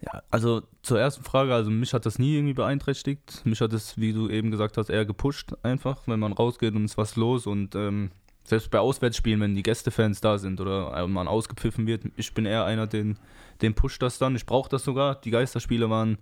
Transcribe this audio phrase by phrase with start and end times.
[0.00, 3.44] Ja, also zur ersten Frage, also mich hat das nie irgendwie beeinträchtigt.
[3.44, 6.84] Mich hat es, wie du eben gesagt hast, eher gepusht einfach, wenn man rausgeht und
[6.84, 8.10] ist was los und ähm,
[8.44, 12.64] selbst bei Auswärtsspielen, wenn die Gästefans da sind oder man ausgepfiffen wird, ich bin eher
[12.64, 13.18] einer, den,
[13.62, 14.36] den pusht das dann.
[14.36, 15.16] Ich brauche das sogar.
[15.16, 16.18] Die Geisterspiele waren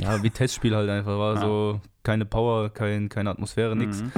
[0.00, 1.40] ja wie Testspiel halt einfach, war ja.
[1.40, 4.02] so keine Power, kein, keine Atmosphäre, nichts.
[4.02, 4.12] Mhm.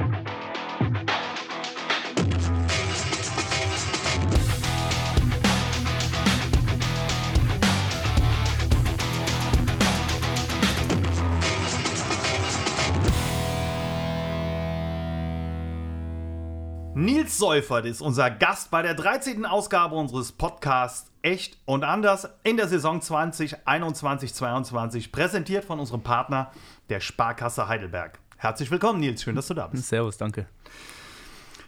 [17.01, 19.47] Nils Seufert ist unser Gast bei der 13.
[19.47, 26.51] Ausgabe unseres Podcasts Echt und Anders in der Saison 2021-22, präsentiert von unserem Partner,
[26.89, 28.19] der Sparkasse Heidelberg.
[28.37, 29.23] Herzlich willkommen, Nils.
[29.23, 29.87] Schön, dass du da bist.
[29.87, 30.45] Servus, danke.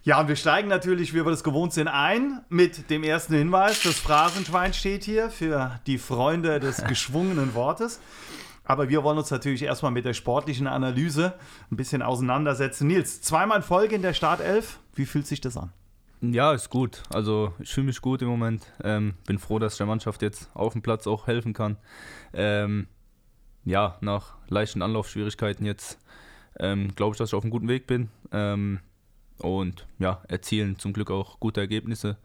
[0.03, 3.81] Ja, und wir steigen natürlich, wie wir das gewohnt sind, ein mit dem ersten Hinweis.
[3.81, 7.99] Das Phrasenschwein steht hier für die Freunde des geschwungenen Wortes.
[8.65, 11.33] Aber wir wollen uns natürlich erstmal mit der sportlichen Analyse
[11.69, 12.87] ein bisschen auseinandersetzen.
[12.87, 14.79] Nils, zweimal in Folge in der Startelf.
[14.95, 15.71] Wie fühlt sich das an?
[16.21, 17.03] Ja, ist gut.
[17.09, 18.65] Also ich fühle mich gut im Moment.
[18.81, 21.77] Ähm, bin froh, dass ich der Mannschaft jetzt auf dem Platz auch helfen kann.
[22.33, 22.87] Ähm,
[23.65, 25.99] ja, nach leichten Anlaufschwierigkeiten jetzt
[26.59, 28.09] ähm, glaube ich, dass ich auf einem guten Weg bin.
[28.31, 28.79] Ähm,
[29.39, 32.17] und ja, erzielen zum Glück auch gute Ergebnisse.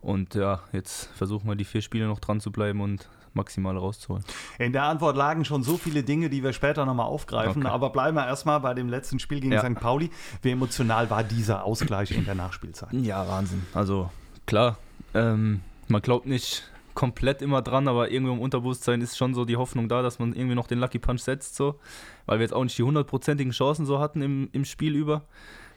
[0.00, 4.24] Und ja, jetzt versuchen wir die vier Spiele noch dran zu bleiben und maximal rauszuholen.
[4.58, 7.62] In der Antwort lagen schon so viele Dinge, die wir später nochmal aufgreifen.
[7.62, 7.72] Okay.
[7.72, 9.60] Aber bleiben wir erstmal bei dem letzten Spiel gegen ja.
[9.60, 9.74] St.
[9.74, 10.10] Pauli.
[10.42, 12.92] Wie emotional war dieser Ausgleich in der Nachspielzeit?
[12.92, 13.64] Ja, Wahnsinn.
[13.74, 14.10] Also
[14.46, 14.78] klar,
[15.14, 19.56] ähm, man glaubt nicht komplett immer dran, aber irgendwie im Unterbewusstsein ist schon so die
[19.56, 21.78] Hoffnung da, dass man irgendwie noch den Lucky Punch setzt, so,
[22.26, 25.22] weil wir jetzt auch nicht die hundertprozentigen Chancen so hatten im, im Spiel über.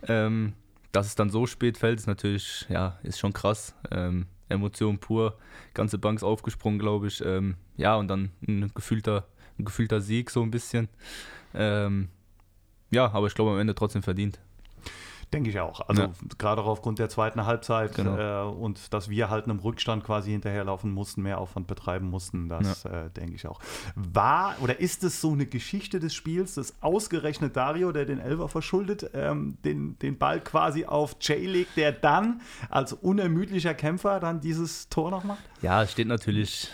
[0.07, 0.53] Ähm,
[0.91, 3.73] dass es dann so spät fällt, ist natürlich, ja, ist schon krass.
[3.89, 5.37] Ähm, Emotion pur,
[5.73, 7.23] ganze Bank ist aufgesprungen, glaube ich.
[7.25, 9.27] Ähm, ja, und dann ein gefühlter,
[9.59, 10.89] ein gefühlter Sieg so ein bisschen.
[11.53, 12.09] Ähm,
[12.91, 14.39] ja, aber ich glaube am Ende trotzdem verdient.
[15.33, 15.89] Denke ich auch.
[15.89, 16.11] Also ja.
[16.37, 18.51] gerade auch aufgrund der zweiten Halbzeit genau.
[18.51, 22.83] äh, und dass wir halt einem Rückstand quasi hinterherlaufen mussten, mehr Aufwand betreiben mussten, das
[22.83, 23.05] ja.
[23.05, 23.59] äh, denke ich auch.
[23.95, 28.47] War oder ist es so eine Geschichte des Spiels, dass ausgerechnet Dario, der den Elfer
[28.47, 34.39] verschuldet, ähm, den, den Ball quasi auf Jay legt, der dann als unermüdlicher Kämpfer dann
[34.39, 35.41] dieses Tor noch macht?
[35.63, 36.69] Ja, es steht natürlich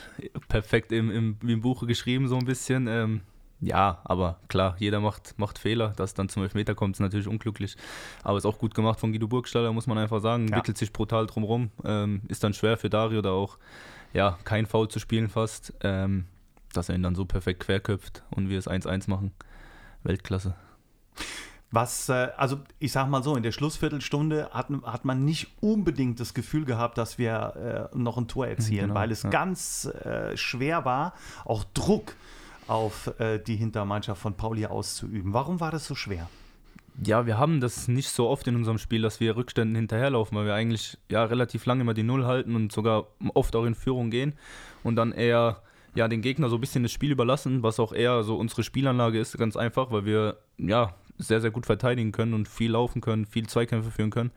[0.49, 2.87] perfekt im, im, im Buche geschrieben so ein bisschen.
[2.87, 3.21] Ähm,
[3.61, 5.89] ja, aber klar, jeder macht, macht Fehler.
[5.97, 7.75] Dass dann zum Elfmeter kommt, ist natürlich unglücklich.
[8.23, 10.47] Aber ist auch gut gemacht von Guido Burgstaller, muss man einfach sagen.
[10.47, 10.57] Ja.
[10.57, 11.71] Wickelt sich brutal drumherum.
[11.83, 13.57] Ähm, ist dann schwer für Dario da auch
[14.13, 15.73] ja, kein Foul zu spielen fast.
[15.81, 16.25] Ähm,
[16.73, 19.31] dass er ihn dann so perfekt querköpft und wir es 1-1 machen.
[20.03, 20.55] Weltklasse.
[21.71, 26.19] Was, äh, also ich sag mal so, in der Schlussviertelstunde hat, hat man nicht unbedingt
[26.19, 29.29] das Gefühl gehabt, dass wir äh, noch ein Tor erzielen, genau, weil es ja.
[29.29, 31.13] ganz äh, schwer war,
[31.45, 32.15] auch Druck
[32.69, 35.33] auf äh, die Hintermannschaft von Pauli auszuüben.
[35.33, 36.29] Warum war das so schwer?
[37.03, 40.45] Ja, wir haben das nicht so oft in unserem Spiel, dass wir Rückständen hinterherlaufen, weil
[40.45, 44.09] wir eigentlich ja relativ lange immer die Null halten und sogar oft auch in Führung
[44.09, 44.33] gehen
[44.83, 45.61] und dann eher
[45.95, 49.19] ja den Gegner so ein bisschen das Spiel überlassen, was auch eher so unsere Spielanlage
[49.19, 53.25] ist, ganz einfach, weil wir ja sehr sehr gut verteidigen können und viel laufen können,
[53.25, 54.31] viel Zweikämpfe führen können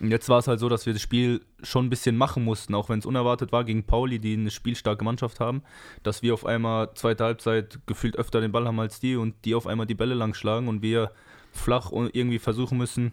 [0.00, 2.88] jetzt war es halt so, dass wir das Spiel schon ein bisschen machen mussten, auch
[2.88, 5.62] wenn es unerwartet war gegen Pauli, die eine spielstarke Mannschaft haben,
[6.02, 9.54] dass wir auf einmal zweite Halbzeit gefühlt öfter den Ball haben als die und die
[9.54, 11.12] auf einmal die Bälle lang schlagen und wir
[11.52, 13.12] flach irgendwie versuchen müssen,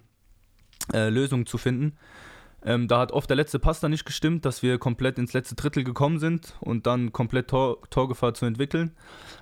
[0.93, 1.97] äh, Lösungen zu finden.
[2.65, 5.53] Ähm, da hat oft der letzte Pass dann nicht gestimmt, dass wir komplett ins letzte
[5.53, 8.91] Drittel gekommen sind und dann komplett Tor, Torgefahr zu entwickeln.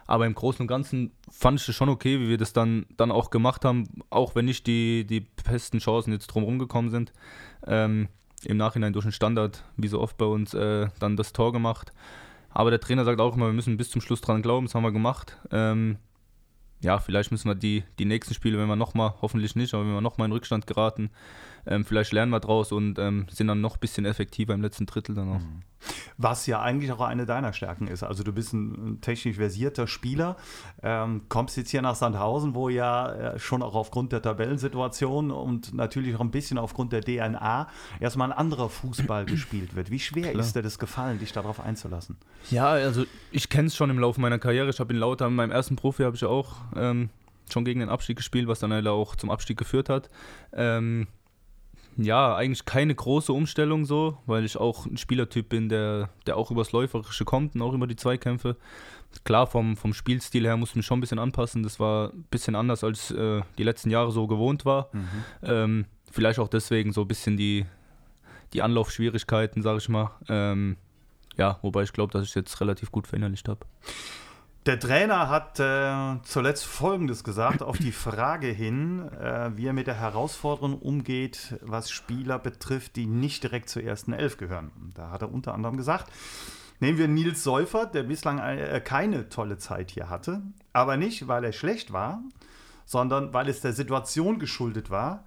[0.06, 3.12] Aber im Großen und Ganzen fand ich es schon okay, wie wir das dann, dann
[3.12, 7.14] auch gemacht haben, auch wenn nicht die, die besten Chancen jetzt drumherum gekommen sind.
[7.66, 8.10] Ähm,
[8.44, 11.94] Im Nachhinein durch den Standard, wie so oft bei uns, äh, dann das Tor gemacht.
[12.50, 14.84] Aber der Trainer sagt auch immer, wir müssen bis zum Schluss dran glauben, das haben
[14.84, 15.38] wir gemacht.
[15.50, 15.98] Ähm,
[16.82, 19.94] ja, vielleicht müssen wir die, die nächsten Spiele, wenn wir nochmal, hoffentlich nicht, aber wenn
[19.94, 21.10] wir nochmal in Rückstand geraten,
[21.66, 24.86] ähm, vielleicht lernen wir draus und ähm, sind dann noch ein bisschen effektiver im letzten
[24.86, 25.40] Drittel dann auch.
[25.40, 25.62] Mhm.
[26.18, 28.04] Was ja eigentlich auch eine deiner Stärken ist.
[28.04, 30.38] Also du bist ein technisch versierter Spieler,
[30.82, 35.74] ähm, kommst jetzt hier nach Sandhausen, wo ja äh, schon auch aufgrund der Tabellensituation und
[35.74, 37.68] natürlich auch ein bisschen aufgrund der DNA
[38.00, 39.92] erstmal ein anderer Fußball gespielt wird.
[39.92, 40.44] Wie schwer Klar.
[40.44, 42.18] ist dir das gefallen, dich darauf einzulassen?
[42.50, 44.70] Ja, also ich kenne es schon im Laufe meiner Karriere.
[44.70, 47.10] Ich habe in Lauter, in meinem ersten Profi habe ich auch ähm,
[47.52, 50.10] schon gegen den Abstieg gespielt, was dann auch zum Abstieg geführt hat.
[50.54, 51.08] Ähm,
[51.98, 56.52] ja, eigentlich keine große Umstellung so, weil ich auch ein Spielertyp bin, der, der auch
[56.52, 58.58] übers Läuferische kommt und auch über die Zweikämpfe.
[59.24, 61.62] Klar, vom, vom Spielstil her musste ich mich schon ein bisschen anpassen.
[61.62, 64.90] Das war ein bisschen anders, als äh, die letzten Jahre so gewohnt war.
[64.92, 65.08] Mhm.
[65.44, 67.66] Ähm, vielleicht auch deswegen so ein bisschen die,
[68.54, 70.12] die Anlaufschwierigkeiten, sage ich mal.
[70.30, 70.78] Ähm,
[71.38, 73.66] ja, wobei ich glaube, dass ich jetzt relativ gut verinnerlicht habe.
[74.66, 79.88] Der Trainer hat äh, zuletzt Folgendes gesagt auf die Frage hin, äh, wie er mit
[79.88, 84.72] der Herausforderung umgeht, was Spieler betrifft, die nicht direkt zur ersten Elf gehören.
[84.96, 86.10] Da hat er unter anderem gesagt,
[86.80, 91.44] nehmen wir Nils Seufert, der bislang äh, keine tolle Zeit hier hatte, aber nicht, weil
[91.44, 92.24] er schlecht war,
[92.86, 95.26] sondern weil es der Situation geschuldet war,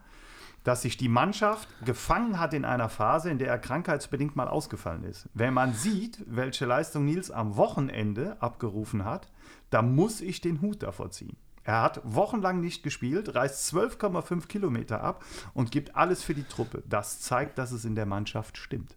[0.66, 5.04] dass sich die Mannschaft gefangen hat in einer Phase, in der er krankheitsbedingt mal ausgefallen
[5.04, 5.28] ist.
[5.32, 9.30] Wenn man sieht, welche Leistung Nils am Wochenende abgerufen hat,
[9.70, 11.36] da muss ich den Hut davor ziehen.
[11.62, 15.24] Er hat wochenlang nicht gespielt, reißt 12,5 Kilometer ab
[15.54, 16.82] und gibt alles für die Truppe.
[16.88, 18.96] Das zeigt, dass es in der Mannschaft stimmt.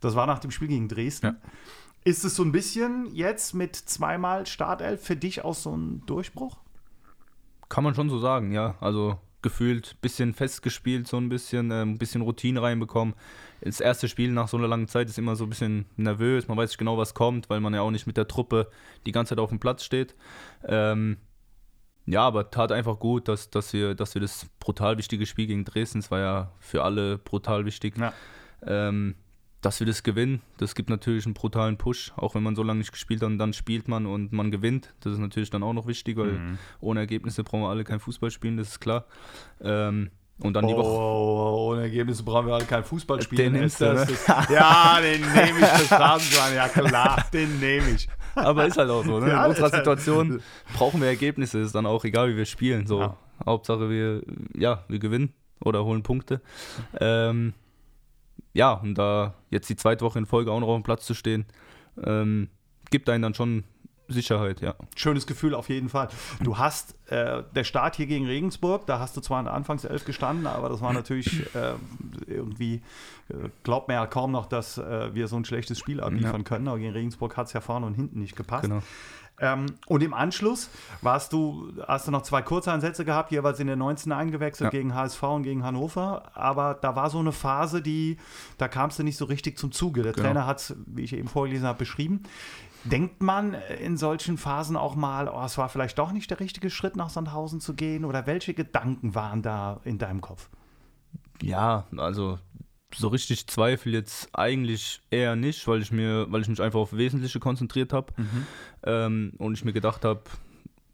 [0.00, 1.26] Das war nach dem Spiel gegen Dresden.
[1.26, 1.50] Ja.
[2.04, 6.56] Ist es so ein bisschen jetzt mit zweimal Startelf für dich auch so ein Durchbruch?
[7.68, 8.76] Kann man schon so sagen, ja.
[8.80, 13.14] Also gefühlt ein bisschen festgespielt, so ein bisschen, äh, ein bisschen Routine reinbekommen.
[13.60, 16.56] Das erste Spiel nach so einer langen Zeit ist immer so ein bisschen nervös, man
[16.56, 18.70] weiß nicht genau, was kommt, weil man ja auch nicht mit der Truppe
[19.06, 20.14] die ganze Zeit auf dem Platz steht.
[20.64, 21.18] Ähm,
[22.06, 25.64] ja, aber tat einfach gut, dass, dass, wir, dass wir das brutal wichtige Spiel gegen
[25.64, 28.12] Dresden, es war ja für alle brutal wichtig, ja.
[28.66, 29.14] ähm,
[29.60, 32.78] dass wir das gewinnen, das gibt natürlich einen brutalen Push, auch wenn man so lange
[32.78, 34.94] nicht gespielt hat und dann spielt man und man gewinnt.
[35.00, 36.58] Das ist natürlich dann auch noch wichtig, weil mhm.
[36.80, 39.06] ohne Ergebnisse brauchen wir alle kein Fußball spielen, das ist klar.
[39.60, 40.10] Ähm,
[40.40, 40.88] und dann oh, die Woche.
[40.88, 43.54] Oh, ohne Ergebnisse brauchen wir alle kein Fußball spielen.
[43.54, 44.06] Den nimmst du, ne?
[44.50, 48.08] Ja, den nehme ich fürs Phrasenschwein, ja klar, den nehme ich.
[48.36, 49.30] Aber ist halt auch so, ne?
[49.30, 50.40] Ja, In unserer Situation
[50.74, 52.86] brauchen wir Ergebnisse, ist dann auch egal, wie wir spielen.
[52.86, 53.16] So, ja.
[53.44, 54.22] Hauptsache wir,
[54.56, 55.32] ja, wir gewinnen
[55.64, 56.40] oder holen Punkte.
[57.00, 57.54] Ähm,
[58.58, 61.14] ja, und da jetzt die zweite Woche in Folge auch noch auf dem Platz zu
[61.14, 61.46] stehen,
[62.02, 62.48] ähm,
[62.90, 63.62] gibt einen dann schon
[64.08, 64.74] Sicherheit, ja.
[64.96, 66.08] Schönes Gefühl auf jeden Fall.
[66.42, 70.04] Du hast äh, der Start hier gegen Regensburg, da hast du zwar in der Anfangself
[70.04, 71.74] gestanden, aber das war natürlich äh,
[72.26, 72.82] irgendwie,
[73.28, 76.42] äh, glaubt man ja kaum noch, dass äh, wir so ein schlechtes Spiel abliefern ja.
[76.42, 78.64] können, aber gegen Regensburg hat es ja vorne und hinten nicht gepasst.
[78.64, 78.82] Genau.
[79.40, 80.70] Ähm, und im Anschluss
[81.00, 84.78] warst du, hast du noch zwei Kurzeinsätze gehabt, jeweils in der 19 eingewechselt ja.
[84.78, 86.30] gegen HSV und gegen Hannover.
[86.34, 88.18] Aber da war so eine Phase, die,
[88.58, 90.02] da kamst du nicht so richtig zum Zuge.
[90.02, 90.26] Der genau.
[90.26, 92.22] Trainer hat es, wie ich eben vorgelesen habe, beschrieben.
[92.84, 96.70] Denkt man in solchen Phasen auch mal, oh, es war vielleicht doch nicht der richtige
[96.70, 98.04] Schritt, nach Sandhausen zu gehen?
[98.04, 100.48] Oder welche Gedanken waren da in deinem Kopf?
[101.42, 102.38] Ja, also
[102.94, 106.96] so richtig Zweifel jetzt eigentlich eher nicht, weil ich mir, weil ich mich einfach auf
[106.96, 108.46] Wesentliche konzentriert habe mhm.
[108.84, 110.22] ähm, und ich mir gedacht habe,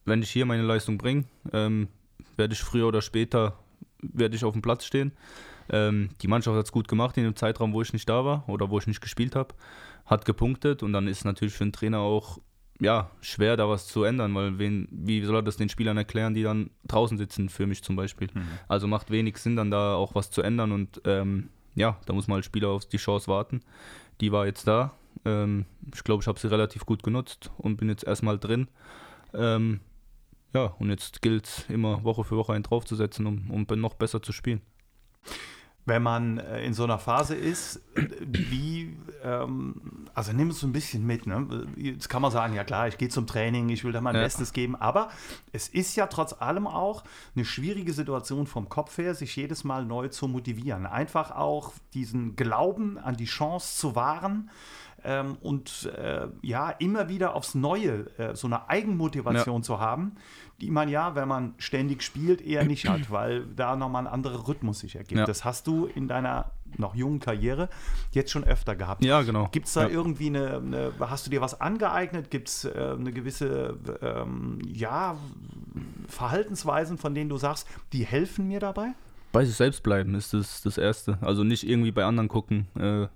[0.05, 1.89] wenn ich hier meine Leistung bringe, ähm,
[2.37, 3.59] werde ich früher oder später
[4.03, 5.13] werde ich auf dem Platz stehen.
[5.71, 8.49] Ähm, die Mannschaft hat es gut gemacht in dem Zeitraum, wo ich nicht da war
[8.49, 9.55] oder wo ich nicht gespielt habe,
[10.05, 12.39] hat gepunktet und dann ist natürlich für einen Trainer auch
[12.81, 16.35] ja, schwer, da was zu ändern, weil wen, wie soll er das den Spielern erklären,
[16.35, 18.29] die dann draußen sitzen, für mich zum Beispiel.
[18.35, 18.43] Mhm.
[18.67, 22.29] Also macht wenig Sinn, dann da auch was zu ändern und ähm, ja, da muss
[22.29, 23.61] man als Spieler auf die Chance warten.
[24.21, 24.93] Die war jetzt da.
[25.25, 28.69] Ähm, ich glaube, ich habe sie relativ gut genutzt und bin jetzt erstmal drin.
[29.33, 29.81] Ähm,
[30.53, 34.23] ja, und jetzt gilt es immer Woche für Woche einen draufzusetzen, um, um noch besser
[34.23, 34.61] zu spielen
[35.87, 40.73] wenn man äh, in so einer Phase ist, wie, ähm, also nimm es so ein
[40.73, 41.27] bisschen mit.
[41.27, 41.67] Ne?
[41.77, 44.23] Jetzt kann man sagen, ja klar, ich gehe zum Training, ich will da mein ja.
[44.23, 45.11] Bestes geben, aber
[45.53, 47.05] es ist ja trotz allem auch
[47.35, 50.87] eine schwierige Situation vom Kopf her, sich jedes Mal neu zu motivieren.
[50.87, 54.51] Einfach auch diesen Glauben an die Chance zu wahren
[55.05, 59.63] ähm, und äh, ja, immer wieder aufs Neue äh, so eine Eigenmotivation ja.
[59.63, 60.17] zu haben,
[60.61, 64.49] die man ja, wenn man ständig spielt, eher nicht hat, weil da nochmal ein anderer
[64.49, 65.19] Rhythmus sich ergibt.
[65.19, 65.27] Ja.
[65.27, 67.69] Das hast du in deiner noch jungen Karriere
[68.13, 69.05] jetzt schon öfter gehabt.
[69.05, 69.49] Ja, genau.
[69.53, 69.89] Gibt es da ja.
[69.89, 72.31] irgendwie eine, eine, hast du dir was angeeignet?
[72.31, 75.17] Gibt es äh, eine gewisse, ähm, ja,
[76.09, 78.95] Verhaltensweisen, von denen du sagst, die helfen mir dabei?
[79.33, 81.19] Bei sich selbst bleiben ist das, das Erste.
[81.21, 82.69] Also nicht irgendwie bei anderen gucken.
[82.79, 83.09] Äh,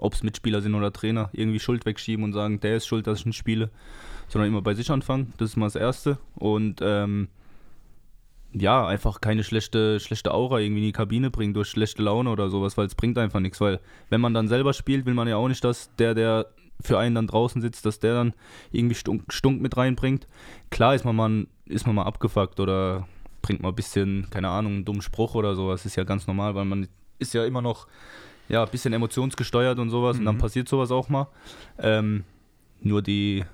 [0.00, 3.20] ob es Mitspieler sind oder Trainer, irgendwie Schuld wegschieben und sagen, der ist schuld, dass
[3.20, 3.70] ich nicht spiele,
[4.28, 5.32] sondern immer bei sich anfangen.
[5.38, 6.18] Das ist mal das Erste.
[6.34, 7.28] Und ähm,
[8.52, 12.50] ja, einfach keine schlechte, schlechte Aura irgendwie in die Kabine bringen durch schlechte Laune oder
[12.50, 13.60] sowas, weil es bringt einfach nichts.
[13.60, 16.46] Weil wenn man dann selber spielt, will man ja auch nicht, dass der, der
[16.80, 18.34] für einen dann draußen sitzt, dass der dann
[18.70, 20.26] irgendwie Stunk, Stunk mit reinbringt.
[20.70, 23.08] Klar ist man, mal, ist man mal abgefuckt oder
[23.40, 25.86] bringt mal ein bisschen, keine Ahnung, einen dummen Spruch oder sowas.
[25.86, 27.86] Ist ja ganz normal, weil man ist ja immer noch
[28.52, 30.20] ja, ein bisschen emotionsgesteuert und sowas mhm.
[30.20, 30.40] und dann mhm.
[30.40, 31.26] passiert sowas auch mal.
[31.78, 32.24] Ähm,
[32.82, 33.44] nur die,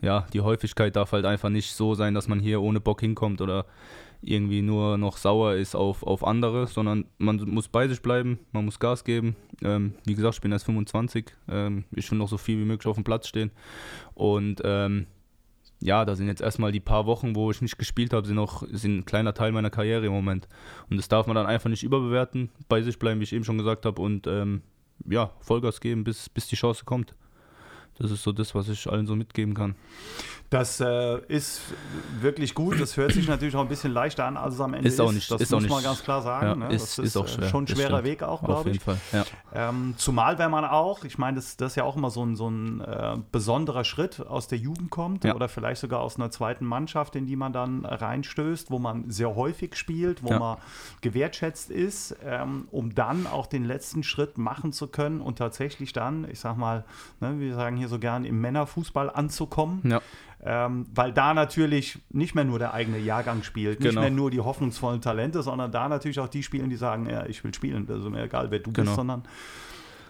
[0.00, 3.40] ja, die Häufigkeit darf halt einfach nicht so sein, dass man hier ohne Bock hinkommt
[3.40, 3.66] oder
[4.22, 8.64] irgendwie nur noch sauer ist auf, auf andere, sondern man muss bei sich bleiben, man
[8.64, 9.36] muss Gas geben.
[9.62, 12.86] Ähm, wie gesagt, ich bin erst 25, ähm, ich will noch so viel wie möglich
[12.86, 13.50] auf dem Platz stehen
[14.14, 15.06] und ähm,
[15.80, 18.66] ja, da sind jetzt erstmal die paar Wochen, wo ich nicht gespielt habe, sind noch
[18.70, 20.48] sind ein kleiner Teil meiner Karriere im Moment.
[20.88, 23.58] Und das darf man dann einfach nicht überbewerten, bei sich bleiben, wie ich eben schon
[23.58, 24.62] gesagt habe, und ähm,
[25.06, 27.14] ja, Vollgas geben, bis, bis die Chance kommt.
[27.98, 29.76] Das ist so das, was ich allen so mitgeben kann.
[30.54, 31.62] Das äh, ist
[32.20, 32.80] wirklich gut.
[32.80, 35.00] Das hört sich natürlich auch ein bisschen leichter an, als es am Ende ist.
[35.00, 36.46] Auch nicht, das ist muss auch man ganz klar sagen.
[36.46, 36.72] Ja, ne?
[36.72, 37.48] ist, das ist, ist, auch schwer.
[37.48, 38.80] schon ein schwerer Weg auch, glaube ich.
[38.80, 39.24] Fall, ja.
[39.52, 42.36] ähm, zumal, wenn man auch, ich meine, das, das, ist ja auch immer so ein,
[42.36, 45.34] so ein äh, besonderer Schritt aus der Jugend kommt ja.
[45.34, 49.34] oder vielleicht sogar aus einer zweiten Mannschaft, in die man dann reinstößt, wo man sehr
[49.34, 50.58] häufig spielt, wo man
[51.00, 56.30] gewertschätzt ist, ähm, um dann auch den letzten Schritt machen zu können und tatsächlich dann,
[56.30, 56.84] ich sag mal,
[57.18, 59.80] ne, wir sagen hier so gern, im Männerfußball anzukommen.
[59.82, 60.00] Ja.
[60.46, 64.02] Ähm, weil da natürlich nicht mehr nur der eigene Jahrgang spielt, nicht Genau.
[64.02, 67.42] mehr nur die hoffnungsvollen Talente, sondern da natürlich auch die spielen, die sagen, ja, ich
[67.44, 68.84] will spielen, also mir egal, wer du Genau.
[68.90, 69.22] bist, sondern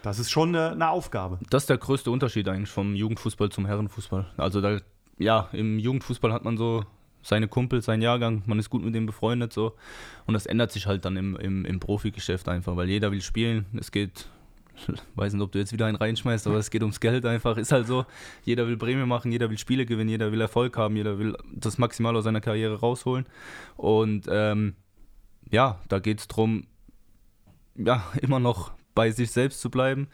[0.03, 1.38] das ist schon eine, eine Aufgabe.
[1.50, 4.26] Das ist der größte Unterschied eigentlich vom Jugendfußball zum Herrenfußball.
[4.37, 4.79] Also da,
[5.19, 6.85] ja, im Jugendfußball hat man so
[7.23, 9.75] seine Kumpels, seinen Jahrgang, man ist gut mit denen befreundet so.
[10.26, 13.67] Und das ändert sich halt dann im, im, im Profigeschäft einfach, weil jeder will spielen.
[13.79, 14.26] Es geht,
[15.14, 17.57] weiß nicht, ob du jetzt wieder einen reinschmeißt, aber es geht ums Geld einfach.
[17.57, 18.07] Ist halt so,
[18.45, 21.78] jeder will Prämie machen, jeder will Spiele gewinnen, jeder will Erfolg haben, jeder will das
[21.78, 23.26] maximal aus seiner Karriere rausholen.
[23.76, 24.75] Und ähm,
[25.50, 26.66] ja, da geht es darum,
[27.76, 30.09] ja, immer noch bei sich selbst zu bleiben.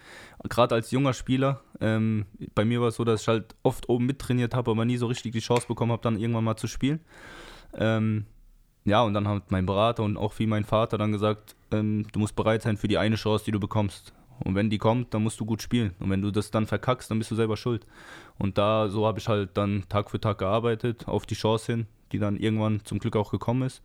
[0.49, 1.61] Gerade als junger Spieler.
[1.81, 4.97] Ähm, bei mir war es so, dass ich halt oft oben mittrainiert habe, aber nie
[4.97, 7.01] so richtig die Chance bekommen habe, dann irgendwann mal zu spielen.
[7.75, 8.25] Ähm,
[8.85, 12.19] ja, und dann hat mein Berater und auch wie mein Vater dann gesagt, ähm, du
[12.19, 14.15] musst bereit sein für die eine Chance, die du bekommst.
[14.45, 15.95] Und wenn die kommt, dann musst du gut spielen.
[16.01, 17.87] Und wenn du das dann verkackst, dann bist du selber schuld.
[18.39, 21.87] Und da, so habe ich halt dann Tag für Tag gearbeitet, auf die Chance hin,
[22.13, 23.83] die dann irgendwann zum Glück auch gekommen ist.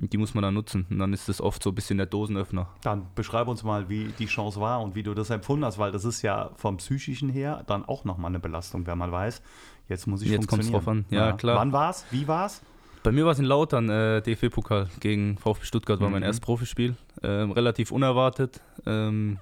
[0.00, 0.86] Und die muss man dann nutzen.
[0.90, 2.68] Und dann ist das oft so ein bisschen der Dosenöffner.
[2.82, 5.90] Dann beschreib uns mal, wie die Chance war und wie du das empfunden hast, weil
[5.90, 9.40] das ist ja vom Psychischen her dann auch nochmal eine Belastung, wenn man weiß,
[9.88, 10.72] jetzt muss ich Jetzt funktionieren.
[10.84, 11.04] drauf an.
[11.10, 11.56] Ja, klar.
[11.56, 12.04] Wann war es?
[12.10, 12.60] Wie war es?
[13.02, 16.26] Bei mir war es in Lautern, äh, DFB-Pokal gegen VfB Stuttgart war mein Mhm.
[16.26, 16.96] erstes Profispiel.
[17.22, 18.60] Ähm, relativ unerwartet.
[18.84, 19.38] Ähm,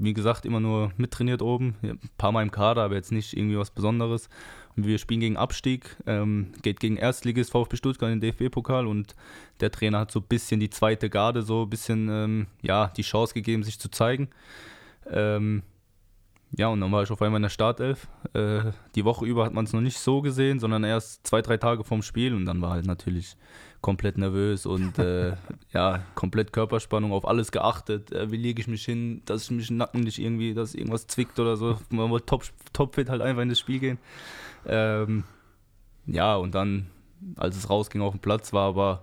[0.00, 1.76] wie gesagt, immer nur mittrainiert oben.
[1.82, 4.28] Ein paar Mal im Kader, aber jetzt nicht irgendwie was Besonderes.
[4.76, 9.14] Und wir spielen gegen Abstieg, ähm, geht gegen Erstligist VfB Stuttgart in den DFB-Pokal und
[9.60, 13.02] der Trainer hat so ein bisschen die zweite Garde, so ein bisschen ähm, ja, die
[13.02, 14.30] Chance gegeben, sich zu zeigen.
[15.10, 15.62] Ähm,
[16.56, 18.08] ja, und dann war ich auf einmal in der Startelf.
[18.32, 21.58] Äh, die Woche über hat man es noch nicht so gesehen, sondern erst zwei, drei
[21.58, 23.36] Tage vorm Spiel und dann war halt natürlich
[23.80, 25.34] komplett nervös und äh,
[25.72, 28.12] ja, komplett Körperspannung, auf alles geachtet.
[28.12, 31.38] Äh, wie lege ich mich hin, dass ich mich Nacken nicht irgendwie, dass irgendwas zwickt
[31.38, 31.78] oder so.
[31.90, 33.98] Man wollte top, topfit halt einfach in das Spiel gehen.
[34.66, 35.24] Ähm,
[36.06, 36.86] ja, und dann,
[37.36, 39.02] als es rausging auf den Platz, war aber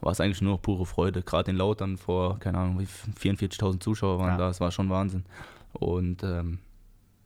[0.00, 1.22] war es eigentlich nur noch pure Freude.
[1.22, 4.36] Gerade in Lautern vor, keine Ahnung, wie 44.000 Zuschauer waren Ja.
[4.36, 5.24] da, es war schon Wahnsinn.
[5.72, 6.58] Und ähm,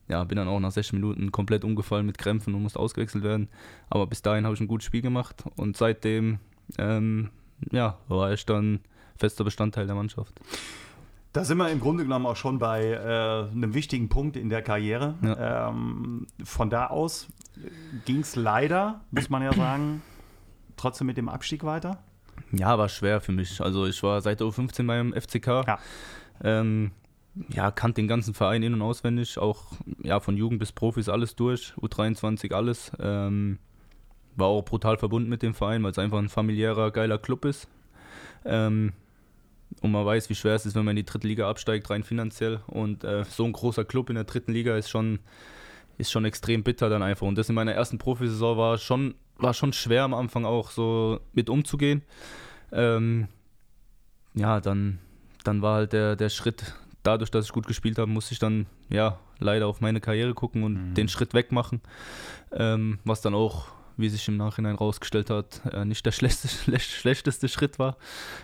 [0.09, 3.49] ja, bin dann auch nach 60 Minuten komplett umgefallen mit Krämpfen und musste ausgewechselt werden.
[3.91, 6.39] Aber bis dahin habe ich ein gutes Spiel gemacht und seitdem
[6.77, 7.31] ähm,
[7.71, 8.81] ja, war ich dann
[9.17, 10.41] fester Bestandteil der Mannschaft.
[11.33, 14.63] Da sind wir im Grunde genommen auch schon bei äh, einem wichtigen Punkt in der
[14.63, 15.15] Karriere.
[15.23, 15.69] Ja.
[15.69, 17.29] Ähm, von da aus
[18.05, 20.03] ging es leider, muss man ja sagen,
[20.77, 21.99] trotzdem mit dem Abstieg weiter.
[22.53, 23.61] Ja, war schwer für mich.
[23.61, 25.47] Also ich war seit der U15 beim FCK.
[25.47, 25.79] Ja.
[26.43, 26.93] Ähm,
[27.51, 29.73] ja, kannte den ganzen Verein in- und auswendig, auch
[30.03, 32.91] ja, von Jugend bis Profis alles durch, U23 alles.
[32.99, 33.59] Ähm,
[34.39, 37.69] war auch brutal verbunden mit dem Verein, weil es einfach ein familiärer, geiler Club ist.
[38.45, 38.93] Ähm,
[39.83, 42.03] und man weiß, wie schwer es ist, wenn man in die dritte Liga absteigt, rein
[42.03, 42.61] finanziell.
[42.67, 45.19] Und äh, so ein großer Club in der dritten Liga ist schon,
[45.99, 47.27] ist schon extrem bitter dann einfach.
[47.27, 51.21] Und das in meiner ersten Profisaison war schon, war schon schwer am Anfang auch so
[51.33, 52.03] mit umzugehen.
[52.73, 53.29] Ähm,
[54.35, 54.99] ja, dann,
[55.45, 58.67] dann war halt der, der Schritt, dadurch, dass ich gut gespielt habe, musste ich dann
[58.89, 60.95] ja leider auf meine Karriere gucken und Mhm.
[60.95, 61.81] den Schritt wegmachen.
[62.53, 63.67] Ähm, was dann auch,
[63.99, 67.97] wie sich im Nachhinein rausgestellt hat, äh, nicht der schlechteste, schlech- schlechteste Schritt war.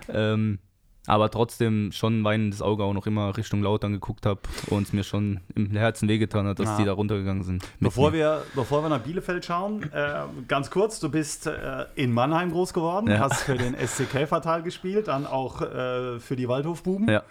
[0.09, 0.59] Ähm,
[1.07, 5.05] aber trotzdem schon weinendes Auge auch noch immer Richtung Lautern geguckt habe und es mir
[5.05, 6.77] schon im Herzen wehgetan hat, dass Ja.
[6.79, 7.63] die da runtergegangen sind.
[7.79, 8.17] Bevor mir.
[8.17, 12.73] wir, bevor wir nach Bielefeld schauen, äh, ganz kurz, du bist äh, in Mannheim groß
[12.73, 13.19] geworden, Ja.
[13.19, 17.09] hast für den SC Käfertal gespielt, dann auch äh, für die Waldhofbuben.
[17.11, 17.23] Ja.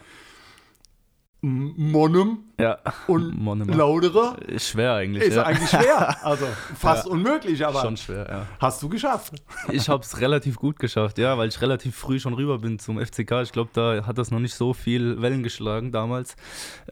[1.44, 3.78] M- Monnem Ja, und Monemann.
[3.78, 5.24] Lauderer Ist schwer eigentlich.
[5.26, 5.44] ist ja.
[5.44, 6.46] eigentlich schwer, also
[6.76, 8.48] fast unmöglich, aber Schon schwer, ja.
[8.60, 9.34] hast du geschafft.
[9.70, 12.98] Ich habe es relativ gut geschafft, ja, weil ich relativ früh schon rüber bin zum
[12.98, 13.42] FCK.
[13.44, 16.36] Ich glaube, da hat das noch nicht so viel Wellen geschlagen damals.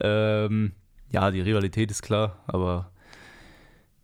[0.02, 0.74] Ähm,
[1.12, 2.92] ja, die Rivalität ist klar, aber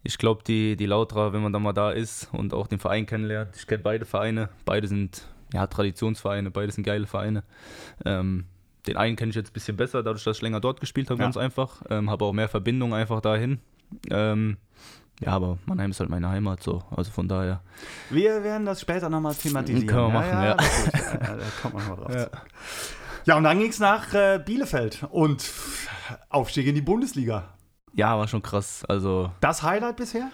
[0.04, 3.06] ich glaube, die, die Lautra, wenn man da mal da ist und auch den Verein
[3.06, 7.44] kennenlernt, ich kenne beide Vereine, beide sind ja, Traditionsvereine, beide sind geile Vereine.
[8.06, 8.46] Ähm,
[8.88, 11.20] den einen kenne ich jetzt ein bisschen besser, dadurch, dass ich länger dort gespielt habe,
[11.20, 11.26] Ja.
[11.26, 11.82] ganz einfach.
[11.90, 13.60] Ähm, habe auch mehr Verbindung einfach dahin.
[14.10, 14.58] Ähm,
[15.20, 17.62] ja, aber Mannheim ist halt meine Heimat so, also von daher.
[18.10, 19.88] Wir werden das später nochmal thematisieren.
[19.88, 20.58] Können wir machen, ja.
[20.58, 22.14] ja, da kommt man mal drauf.
[22.16, 22.28] Ja.
[23.26, 25.50] ja, und dann ging es nach äh, Bielefeld und
[26.30, 27.50] Aufstieg in die Bundesliga.
[27.94, 28.86] Ja, war schon krass.
[28.86, 30.30] Also Das Highlight bisher?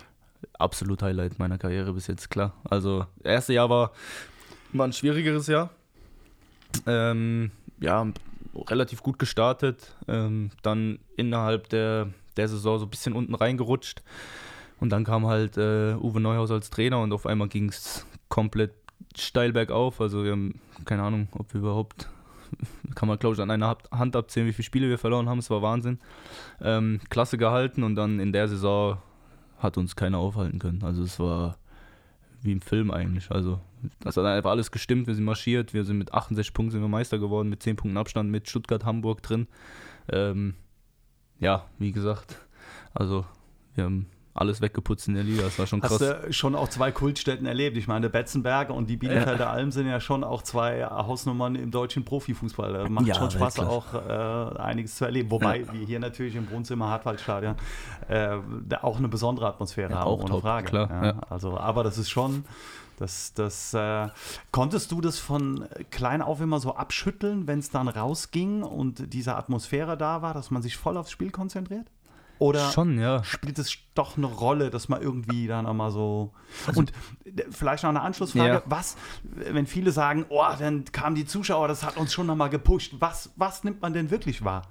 [0.60, 2.54] absolut Highlight meiner Karriere bis jetzt, klar.
[2.70, 3.92] Also, das erste Jahr war,
[4.74, 5.70] war ein schwierigeres Jahr.
[6.86, 8.06] Ähm, ja,
[8.56, 9.96] relativ gut gestartet.
[10.08, 14.04] Ähm, dann innerhalb der, der Saison so ein bisschen unten reingerutscht.
[14.80, 18.74] Und dann kam halt äh, Uwe Neuhaus als Trainer und auf einmal ging es komplett
[19.18, 20.02] steil bergauf.
[20.02, 22.10] Also wir haben keine Ahnung, ob wir überhaupt,
[22.96, 25.40] kann man glaube ich an einer Hand abzählen, wie viele Spiele wir verloren haben.
[25.40, 26.00] Es war Wahnsinn.
[26.62, 28.98] Ähm, Klasse gehalten und dann in der Saison
[29.58, 30.84] hat uns keiner aufhalten können.
[30.84, 31.58] Also es war
[32.44, 33.32] wie im Film eigentlich.
[33.32, 33.60] Also
[34.00, 35.08] das hat einfach alles gestimmt.
[35.08, 35.74] Wir sind marschiert.
[35.74, 38.86] Wir sind mit 68 Punkten sind wir Meister geworden, mit 10 Punkten Abstand mit Stuttgart,
[38.86, 39.48] Hamburg drin.
[40.12, 40.56] Ähm,
[41.40, 42.40] ja, wie gesagt,
[42.94, 43.26] also
[43.76, 45.44] wir haben alles weggeputzt in der Liga.
[45.44, 45.92] Das war schon krass.
[45.92, 47.78] Hast du schon auch zwei Kultstätten erlebt?
[47.78, 49.52] Ich meine, Betzenberger und die Bielefelder ja.
[49.52, 52.74] Alm sind ja schon auch zwei Hausnummern im deutschen Profifußball.
[52.74, 55.30] Da macht ja, schon Spaß, auch äh, einiges zu erleben.
[55.30, 55.74] Wobei ja.
[55.74, 57.56] wir hier natürlich im Wohnzimmer Hartwaldstadion
[58.10, 58.38] äh,
[58.82, 60.68] auch eine besondere Atmosphäre haben, auch ohne top, Frage.
[60.68, 62.46] Klar, Also, aber das ist schon.
[63.00, 64.08] Das, das, äh,
[64.52, 69.36] konntest du das von klein auf immer so abschütteln, wenn es dann rausging und diese
[69.36, 71.88] Atmosphäre da war, dass man sich voll aufs Spiel konzentriert?
[72.44, 73.24] Oder Schon, ja.
[73.24, 76.34] spielt es doch eine Rolle, dass man irgendwie dann einmal so.
[76.68, 76.92] Also, und
[77.24, 78.64] äh, vielleicht noch eine Anschlussfrage: ja.
[78.66, 82.96] Was, wenn viele sagen, oh, dann kamen die Zuschauer, das hat uns schon nochmal gepusht,
[83.00, 84.64] was, was nimmt man denn wirklich wahr?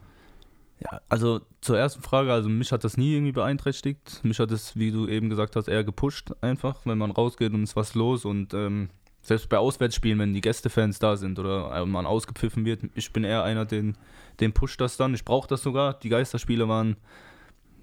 [0.80, 4.20] Ja, also zur ersten Frage, also mich hat das nie irgendwie beeinträchtigt.
[4.22, 7.62] Mich hat es, wie du eben gesagt hast, eher gepusht einfach, wenn man rausgeht und
[7.62, 8.90] ist was los und ähm,
[9.22, 13.44] selbst bei Auswärtsspielen, wenn die Gästefans da sind oder man ausgepfiffen wird, ich bin eher
[13.44, 13.96] einer, den,
[14.40, 15.14] den pusht das dann.
[15.14, 15.94] Ich brauche das sogar.
[15.94, 16.96] Die Geisterspiele waren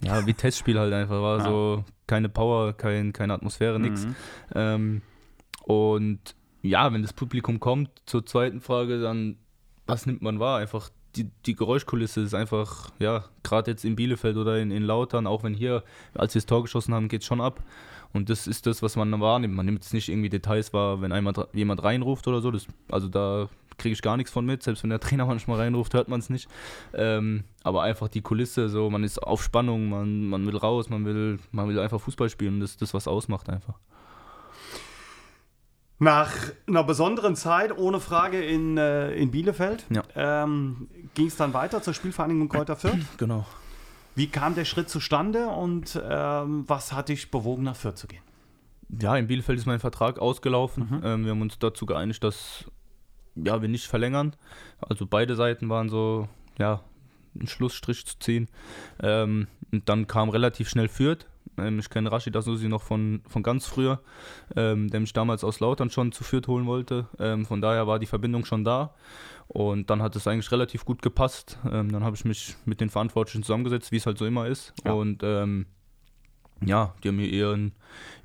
[0.04, 1.40] ja, wie Testspiel halt einfach war.
[1.40, 1.44] Ja.
[1.44, 4.06] So keine Power, kein, keine Atmosphäre, nichts.
[4.06, 4.16] Mhm.
[4.56, 5.02] Ähm,
[5.64, 6.20] und
[6.62, 9.38] ja, wenn das Publikum kommt, zur zweiten Frage, dann
[9.86, 10.60] was nimmt man wahr?
[10.60, 15.28] Einfach die, die Geräuschkulisse ist einfach, ja, gerade jetzt in Bielefeld oder in, in Lautern,
[15.28, 17.64] auch wenn hier, als wir das Tor geschossen haben, geht es schon ab.
[18.14, 19.56] Und das ist das, was man wahrnimmt.
[19.56, 22.52] Man nimmt jetzt nicht irgendwie Details wahr, wenn einmal jemand reinruft oder so.
[22.52, 24.62] Das, also da kriege ich gar nichts von mit.
[24.62, 26.50] Selbst wenn der Trainer manchmal reinruft, hört man es nicht.
[26.94, 31.06] Ähm, aber einfach die Kulisse, so man ist auf Spannung, man, man will raus, man
[31.06, 32.56] will, man will einfach Fußball spielen.
[32.56, 33.76] Und das ist das, was ausmacht einfach.
[36.02, 36.32] Nach
[36.66, 40.04] einer besonderen Zeit, ohne Frage, in, äh, in Bielefeld, ja.
[40.16, 42.98] ähm, ging es dann weiter zur Spielvereinigung Kräuter Fürth.
[43.18, 43.46] Genau.
[44.16, 48.22] Wie kam der Schritt zustande und ähm, was hat dich bewogen, nach Fürth zu gehen?
[49.02, 50.88] Ja, in Bielefeld ist mein Vertrag ausgelaufen.
[50.90, 51.02] Mhm.
[51.04, 52.66] Ähm, wir haben uns dazu geeinigt, dass
[53.36, 54.36] ja, wir nicht verlängern.
[54.80, 56.82] Also beide Seiten waren so, ja,
[57.36, 58.48] einen Schlussstrich zu ziehen.
[59.02, 61.28] Ähm, und dann kam relativ schnell Fürth.
[61.58, 64.02] Ähm, ich kenne Rashid Asusi noch von, von ganz früher,
[64.56, 67.08] ähm, der mich damals aus Lautern schon zu Fürth holen wollte.
[67.20, 68.94] Ähm, von daher war die Verbindung schon da.
[69.48, 71.58] Und dann hat es eigentlich relativ gut gepasst.
[71.70, 74.74] Ähm, dann habe ich mich mit den Verantwortlichen zusammengesetzt, wie es halt so immer ist.
[74.86, 74.94] Ja.
[74.94, 75.66] Und ähm,
[76.64, 77.74] ja, die haben mir ihren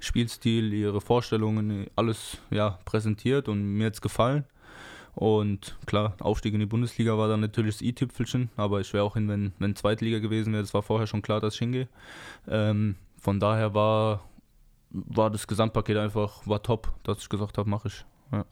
[0.00, 4.44] Spielstil, ihre Vorstellungen, alles ja, präsentiert und mir jetzt gefallen.
[5.14, 9.14] Und klar, Aufstieg in die Bundesliga war dann natürlich das i-Tüpfelchen, aber ich wäre auch
[9.14, 10.62] hin, wenn, wenn Zweitliga gewesen wäre.
[10.62, 11.88] Das war vorher schon klar, dass ich hingehe.
[12.48, 14.22] Ähm, von daher war,
[14.90, 18.05] war das Gesamtpaket einfach war top, dass ich gesagt habe, mache ich.
[18.33, 18.44] Ja.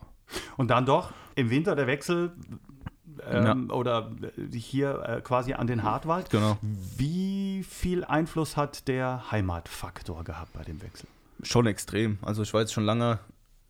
[0.57, 2.33] Und dann doch im Winter der Wechsel
[3.29, 3.75] ähm, ja.
[3.75, 4.11] oder
[4.53, 6.31] hier äh, quasi an den Hartwald.
[6.31, 6.59] Genau.
[6.61, 11.09] Wie viel Einfluss hat der Heimatfaktor gehabt bei dem Wechsel?
[11.43, 12.19] Schon extrem.
[12.23, 13.19] Also ich war jetzt schon lange,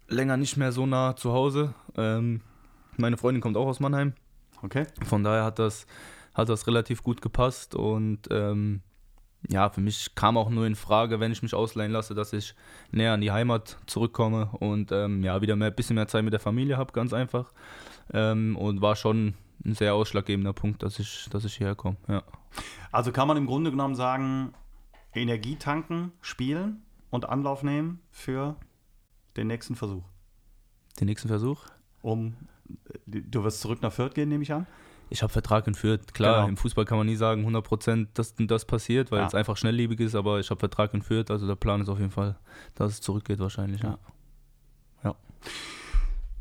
[0.09, 1.75] länger nicht mehr so nah zu Hause.
[1.97, 2.43] Ähm,
[2.97, 4.15] meine Freundin kommt auch aus Mannheim.
[4.63, 4.87] Okay.
[5.05, 5.87] Von daher hat das,
[6.35, 8.83] hat das relativ gut gepasst und ähm,
[9.49, 12.55] ja, für mich kam auch nur in Frage, wenn ich mich ausleihen lasse, dass ich
[12.93, 16.41] näher an die Heimat zurückkomme und ähm, ja, wieder ein bisschen mehr Zeit mit der
[16.41, 17.53] Familie habe, ganz einfach.
[18.13, 21.97] Ähm, und war schon ein sehr ausschlaggebender Punkt, dass ich, dass ich hierher komme.
[22.09, 22.23] Ja.
[22.93, 24.55] Also kann man im Grunde genommen sagen,
[25.15, 28.57] Energie tanken, spielen und Anlauf nehmen für
[29.37, 30.05] den nächsten Versuch.
[31.01, 31.65] Den nächsten Versuch?
[32.01, 32.37] Um
[33.07, 34.67] du wirst zurück nach Fürth gehen, nehme ich an?
[35.13, 36.15] Ich habe Vertrag in Fürth.
[36.15, 36.49] Klar, genau.
[36.49, 39.27] im Fußball kann man nie sagen 100 Prozent, dass das passiert, weil ja.
[39.27, 41.99] es einfach schnelllebig ist, aber ich habe Vertrag in Fürth, also der Plan ist auf
[41.99, 42.37] jeden Fall,
[42.75, 43.83] dass es zurückgeht wahrscheinlich.
[43.83, 43.99] Ja.
[45.05, 45.15] Ja,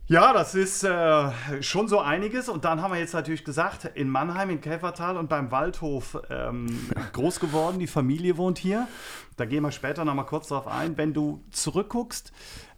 [0.07, 2.47] ja das ist äh, schon so einiges.
[2.47, 6.67] Und dann haben wir jetzt natürlich gesagt, in Mannheim, in Käfertal und beim Waldhof ähm,
[7.11, 7.77] groß geworden.
[7.77, 8.87] Die Familie wohnt hier.
[9.35, 10.97] Da gehen wir später nochmal kurz drauf ein.
[10.97, 12.31] Wenn du zurückguckst,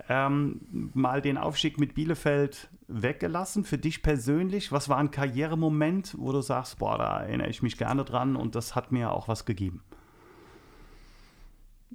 [0.10, 3.64] ähm, mal den Aufstieg mit Bielefeld weggelassen.
[3.64, 7.78] Für dich persönlich, was war ein Karrieremoment, wo du sagst, boah, da erinnere ich mich
[7.78, 9.82] gerne dran und das hat mir auch was gegeben?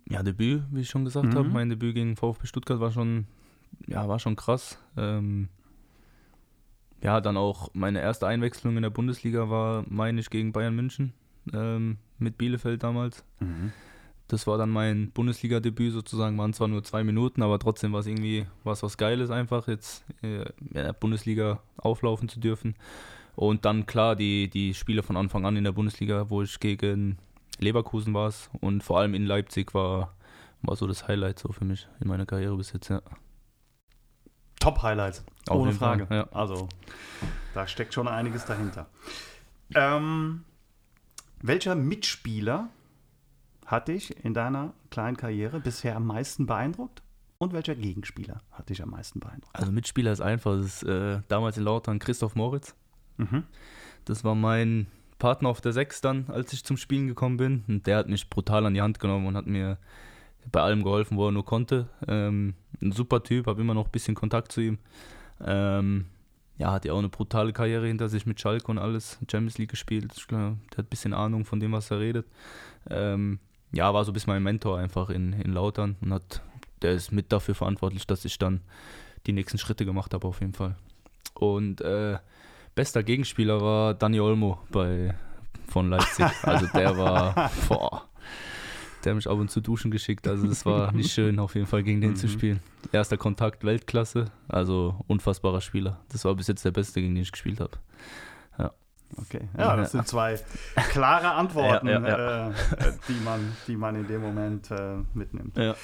[0.07, 1.35] Ja, Debüt, wie ich schon gesagt mhm.
[1.35, 1.49] habe.
[1.49, 3.27] Mein Debüt gegen VfB Stuttgart war schon,
[3.87, 4.79] ja, war schon krass.
[4.97, 5.49] Ähm,
[7.03, 11.13] ja, dann auch meine erste Einwechslung in der Bundesliga war, meine ich, gegen Bayern München
[11.53, 13.25] ähm, mit Bielefeld damals.
[13.41, 13.73] Mhm.
[14.29, 18.07] Das war dann mein Bundesliga-Debüt sozusagen, waren zwar nur zwei Minuten, aber trotzdem war es
[18.07, 22.75] irgendwie was, was Geiles einfach, jetzt äh, in der Bundesliga auflaufen zu dürfen.
[23.37, 27.17] Und dann klar die, die Spiele von Anfang an in der Bundesliga, wo ich gegen
[27.59, 30.15] Leverkusen war und vor allem in Leipzig war,
[30.63, 33.01] war so das Highlight so für mich in meiner Karriere bis jetzt, ja.
[34.61, 36.07] Top-Highlights, ohne Frage.
[36.07, 36.29] Fall, ja.
[36.33, 36.69] Also,
[37.55, 38.89] da steckt schon einiges dahinter.
[39.75, 40.45] Ähm,
[41.41, 42.69] welcher Mitspieler
[43.69, 47.03] hat dich in deiner kleinen Karriere bisher am meisten beeindruckt?
[47.37, 49.55] Und welcher Gegenspieler hat dich am meisten beeindruckt?
[49.55, 50.57] Also Mitspieler ist einfach.
[50.57, 52.75] Das ist äh, damals in Lautern Christoph Moritz.
[53.19, 53.45] Mhm.
[54.07, 54.87] Das war mein
[55.19, 57.65] Partner auf der Sechs dann, als ich zum Spielen gekommen bin.
[57.69, 59.77] Und der hat mich brutal an die Hand genommen und hat mir
[60.51, 61.89] bei allem geholfen, wo er nur konnte.
[62.09, 64.79] Ähm, ein super Typ, habe immer noch ein bisschen Kontakt zu ihm.
[65.45, 66.07] Ähm,
[66.57, 69.71] ja, hat ja auch eine brutale Karriere hinter sich mit Schalke und alles, Champions League
[69.71, 70.13] gespielt.
[70.17, 72.27] Ich glaube, der hat ein bisschen Ahnung von dem, was er redet.
[72.89, 73.39] Ähm,
[73.73, 76.43] ja, war so ein bisschen mein Mentor einfach in, in Lautern und hat,
[76.83, 78.61] der ist mit dafür verantwortlich, dass ich dann
[79.27, 80.77] die nächsten Schritte gemacht habe, auf jeden Fall.
[81.35, 82.19] Und äh,
[82.75, 85.15] bester Gegenspieler war Dani Olmo bei,
[85.69, 86.27] von Leipzig.
[86.43, 88.09] Also der war, boah,
[89.05, 90.27] der hat mich ab und zu duschen geschickt.
[90.27, 92.17] Also es war nicht schön, auf jeden Fall gegen den mhm.
[92.17, 92.61] zu spielen.
[92.93, 94.27] Erster Kontakt, Weltklasse.
[94.49, 96.01] Also unfassbarer Spieler.
[96.11, 97.73] Das war bis jetzt der beste, gegen den ich gespielt habe.
[99.17, 100.39] Okay, ja, das sind zwei
[100.91, 102.53] klare Antworten, ja, ja, äh,
[103.09, 105.57] die, man, die man in dem Moment äh, mitnimmt.
[105.57, 105.75] Ja.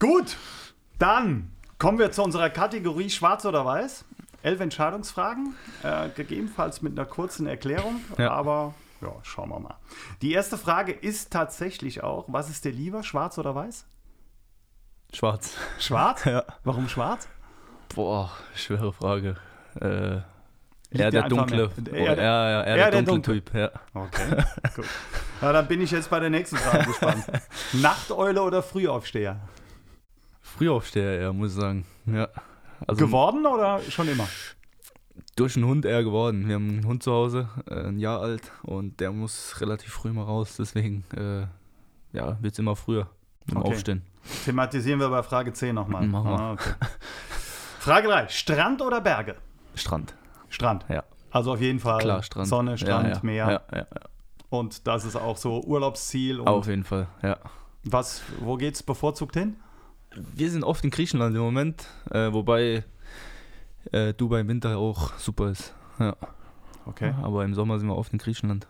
[0.00, 0.36] Gut,
[1.00, 4.04] dann kommen wir zu unserer Kategorie Schwarz oder Weiß.
[4.42, 8.30] Elf Entscheidungsfragen, äh, gegebenenfalls mit einer kurzen Erklärung, ja.
[8.30, 9.76] aber ja, schauen wir mal.
[10.22, 13.84] Die erste Frage ist tatsächlich auch, was ist dir lieber, schwarz oder weiß?
[15.12, 15.54] Schwarz.
[15.80, 16.24] Schwarz?
[16.24, 16.44] ja.
[16.62, 17.28] Warum schwarz?
[17.94, 19.36] Boah, schwere Frage.
[19.80, 20.20] Äh,
[20.90, 21.70] eher der dunkle.
[21.76, 23.70] Mehr, eher, der, ja, ja, eher, eher der, dunkle, Typ, ja.
[23.92, 24.44] Okay,
[24.76, 24.86] gut.
[25.40, 27.24] Na, dann bin ich jetzt bei der nächsten Frage gespannt.
[27.72, 29.40] Nachteule oder Frühaufsteher?
[30.58, 31.84] Frühaufsteher eher, muss ich sagen.
[32.06, 32.28] Ja.
[32.86, 34.28] Also, geworden oder schon immer?
[35.36, 36.48] Durch einen Hund eher geworden.
[36.48, 40.12] Wir haben einen Hund zu Hause, äh, ein Jahr alt, und der muss relativ früh
[40.12, 40.56] mal raus.
[40.58, 41.46] Deswegen äh,
[42.16, 43.08] ja, wird es immer früher
[43.48, 43.68] im okay.
[43.68, 44.02] Aufstehen.
[44.44, 46.06] Thematisieren wir bei Frage 10 nochmal.
[46.06, 46.38] Machen wir.
[46.38, 46.74] Ah, okay.
[47.78, 48.28] Frage 3.
[48.28, 49.36] Strand oder Berge?
[49.76, 50.14] Strand.
[50.48, 50.84] Strand.
[50.88, 51.04] Ja.
[51.30, 52.48] Also auf jeden Fall Klar, Strand.
[52.48, 53.20] Sonne, Strand, ja, ja.
[53.22, 53.62] Meer.
[53.72, 53.86] Ja.
[54.50, 56.40] Und das ist auch so Urlaubsziel.
[56.40, 57.38] auf jeden Fall, ja.
[57.84, 59.56] Was, wo geht es bevorzugt hin?
[60.14, 62.84] Wir sind oft in Griechenland im Moment, äh, wobei
[63.92, 65.74] äh, Dubai im Winter auch super ist.
[65.98, 66.16] Ja.
[66.86, 67.12] Okay.
[67.22, 68.66] Aber im Sommer sind wir oft in Griechenland.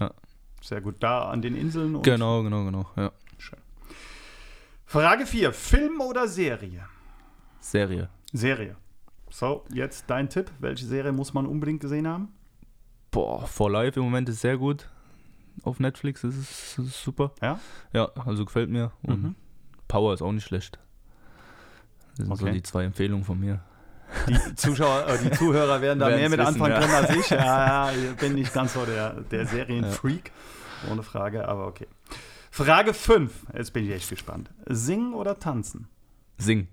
[0.00, 0.12] Ja.
[0.62, 0.96] Sehr gut.
[1.00, 2.00] Da an den Inseln?
[2.02, 2.86] genau, genau, genau.
[2.96, 3.12] Ja.
[3.36, 3.58] Schön.
[4.86, 5.52] Frage 4.
[5.52, 6.86] Film oder Serie?
[7.60, 8.08] Serie.
[8.32, 8.76] Serie.
[9.30, 10.50] So, jetzt dein Tipp.
[10.60, 12.28] Welche Serie muss man unbedingt gesehen haben?
[13.10, 14.88] Boah, For Life im Moment ist sehr gut.
[15.62, 17.32] Auf Netflix ist es, super.
[17.42, 17.60] Ja?
[17.92, 18.92] Ja, also gefällt mir.
[19.02, 19.34] Und mhm.
[19.92, 20.78] Power ist auch nicht schlecht.
[22.16, 22.44] Das sind okay.
[22.46, 23.60] so die zwei Empfehlungen von mir.
[24.26, 26.80] Die Zuschauer, äh, die Zuhörer werden da mehr mit wissen, anfangen ja.
[26.80, 27.30] können als ich.
[27.30, 30.32] Ja, ja, ich bin nicht ganz so der, der Serienfreak,
[30.86, 30.92] ja.
[30.92, 31.86] ohne Frage, aber okay.
[32.50, 34.48] Frage 5, jetzt bin ich echt gespannt.
[34.64, 35.88] Singen oder tanzen?
[36.38, 36.68] Singen.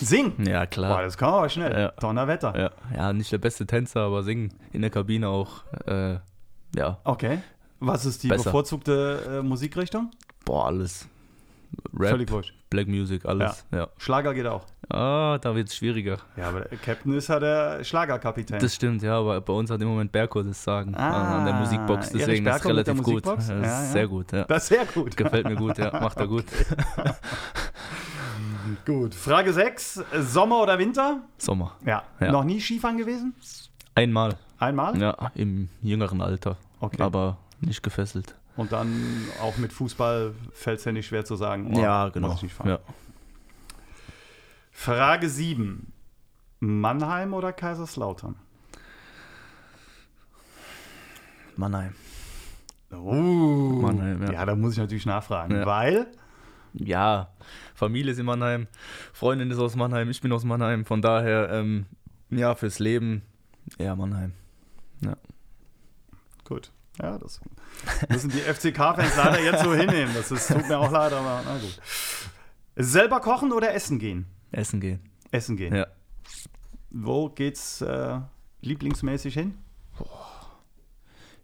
[0.00, 0.44] Singen?
[0.44, 0.96] Ja, klar.
[0.96, 1.72] Boah, das kann aber schnell.
[1.72, 1.92] Ja.
[2.00, 2.58] Donnerwetter.
[2.58, 2.70] Ja.
[2.92, 5.62] ja, nicht der beste Tänzer, aber singen in der Kabine auch.
[5.86, 6.18] Äh,
[6.74, 6.98] ja.
[7.04, 7.38] Okay.
[7.78, 8.44] Was ist die Besser.
[8.44, 10.10] bevorzugte äh, Musikrichtung?
[10.44, 11.08] Boah, alles.
[11.96, 12.54] Rap, Völlig wurscht.
[12.70, 13.64] Black Music, alles.
[13.70, 13.78] Ja.
[13.78, 13.88] ja.
[13.98, 14.64] Schlager geht auch.
[14.88, 16.18] Ah, da wird es schwieriger.
[16.36, 18.58] Ja, aber Captain ist ja der Schlagerkapitän.
[18.58, 21.54] Das stimmt, ja, aber bei uns hat im Moment Berko das Sagen ah, an der
[21.54, 23.26] Musikbox, deswegen ist es relativ gut.
[23.26, 24.44] Das ja, ist sehr gut, ja.
[24.44, 25.16] Das ist sehr gut.
[25.16, 26.44] Gefällt mir gut, ja, macht er gut.
[28.86, 29.14] gut.
[29.14, 31.22] Frage 6, Sommer oder Winter?
[31.38, 31.76] Sommer.
[31.84, 32.02] Ja.
[32.20, 32.32] ja.
[32.32, 33.34] Noch nie Skifahren gewesen?
[33.94, 34.36] Einmal.
[34.58, 35.00] Einmal?
[35.00, 36.56] Ja, im jüngeren Alter.
[36.80, 37.02] Okay.
[37.02, 38.34] Aber nicht gefesselt.
[38.56, 42.38] Und dann auch mit Fußball fällt es ja nicht schwer zu sagen, oh, ja, genau.
[42.64, 42.78] Ja.
[44.70, 45.92] Frage 7.
[46.60, 48.36] Mannheim oder Kaiserslautern?
[51.56, 51.94] Mannheim.
[52.90, 54.32] Oh, Mannheim, ja.
[54.32, 54.46] ja.
[54.46, 55.66] da muss ich natürlich nachfragen, ja.
[55.66, 56.06] weil?
[56.74, 57.28] Ja,
[57.74, 58.66] Familie ist in Mannheim,
[59.12, 61.86] Freundin ist aus Mannheim, ich bin aus Mannheim, von daher, ähm,
[62.30, 63.22] ja, fürs Leben,
[63.78, 64.32] ja, Mannheim.
[65.00, 65.16] Ja.
[66.44, 66.72] Gut.
[67.02, 67.40] Ja, das
[68.08, 70.14] müssen die FCK-Fans leider jetzt so hinnehmen.
[70.14, 71.80] Das ist, tut mir auch leid, aber na gut.
[72.76, 74.26] Selber kochen oder essen gehen?
[74.52, 75.00] Essen gehen.
[75.30, 75.74] Essen gehen.
[75.74, 75.86] Ja.
[76.90, 78.20] Wo geht's äh,
[78.60, 79.58] lieblingsmäßig hin?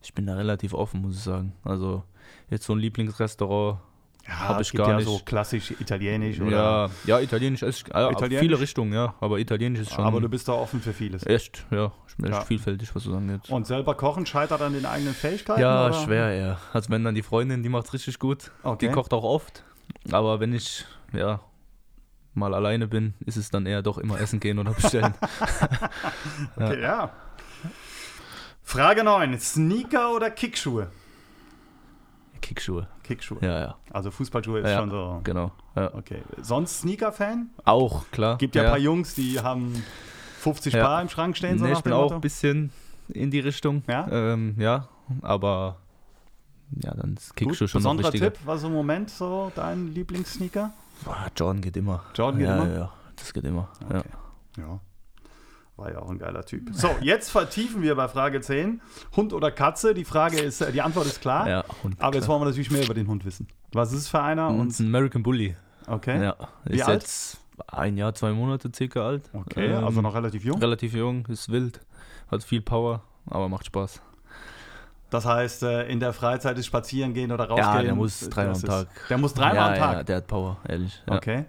[0.02, 1.52] Ich bin da relativ offen, muss ich sagen.
[1.64, 2.04] Also
[2.48, 3.80] jetzt so ein Lieblingsrestaurant
[4.26, 5.06] ja, habe ich gar ja nicht.
[5.06, 6.50] so klassisch italienisch oder?
[6.50, 8.40] Ja, ja italienisch ist äh, italienisch?
[8.40, 10.04] viele Richtungen, ja, aber italienisch ist schon.
[10.04, 11.26] Aber du bist da offen für vieles.
[11.26, 12.44] Echt, ja, ich bin echt ja.
[12.44, 13.50] vielfältig, was du sagen jetzt.
[13.50, 15.60] Und selber kochen scheitert an den eigenen Fähigkeiten?
[15.60, 15.94] Ja, oder?
[15.94, 16.58] schwer, ja.
[16.72, 18.50] Also wenn dann die Freundin, die macht es richtig gut.
[18.62, 18.88] Okay.
[18.88, 19.64] Die kocht auch oft.
[20.12, 21.40] Aber wenn ich, ja,
[22.34, 25.14] mal alleine bin, ist es dann eher doch immer essen gehen oder bestellen.
[26.56, 26.88] okay, ja.
[26.88, 27.10] ja.
[28.62, 29.38] Frage 9.
[29.40, 30.92] Sneaker oder Kickschuhe?
[32.40, 32.86] Kickschuhe.
[33.10, 33.38] Kickschuhe.
[33.40, 33.76] Ja, ja.
[33.90, 35.20] Also Fußballschuhe ist ja, schon so.
[35.24, 35.50] Genau.
[35.74, 35.92] Ja.
[35.94, 36.22] Okay.
[36.40, 37.50] Sonst Sneaker-Fan?
[37.64, 38.38] Auch, klar.
[38.38, 39.82] Gibt ja, ein paar Jungs, die haben
[40.38, 41.58] 50 Paar im Schrank stehen.
[41.58, 42.70] So nee, ich bin auch ein bisschen
[43.08, 43.82] in die Richtung.
[43.88, 44.06] Ja.
[44.10, 44.88] Ähm, ja,
[45.22, 45.76] aber
[46.82, 48.18] ja, dann ist Kickschuhe schon besonderer noch.
[48.18, 50.72] Tipp, was im Moment so dein Lieblingssneaker?
[51.04, 52.04] Boah, Jordan geht immer.
[52.14, 52.72] Jordan geht ja, immer?
[52.72, 53.68] Ja, ja, das geht immer.
[53.84, 54.02] Okay.
[54.56, 54.80] Ja.
[55.80, 55.86] Ja.
[55.86, 56.68] War ja auch ein geiler Typ.
[56.72, 58.80] So, jetzt vertiefen wir bei Frage 10.
[59.16, 59.94] Hund oder Katze?
[59.94, 61.48] Die Frage ist, äh, die Antwort ist klar.
[61.48, 61.96] Ja, Hund.
[61.98, 63.48] Aber jetzt wollen wir natürlich mehr über den Hund wissen.
[63.72, 64.48] Was ist es für einer?
[64.48, 65.56] Und ein American Bully.
[65.86, 66.22] Okay.
[66.22, 67.02] Ja, Wie ist alt?
[67.02, 69.30] jetzt ein Jahr, zwei Monate circa alt.
[69.32, 70.58] Okay, ähm, also noch relativ jung.
[70.58, 71.80] Relativ jung, ist wild,
[72.30, 74.00] hat viel Power, aber macht Spaß.
[75.10, 77.74] Das heißt, äh, in der Freizeit ist spazieren gehen oder rausgehen.
[77.74, 78.88] Ja, der muss dreimal am Tag.
[79.08, 79.92] Der muss dreimal ja, am Tag.
[79.96, 81.02] Ja, der hat Power, ehrlich.
[81.08, 81.16] Ja.
[81.16, 81.44] Okay.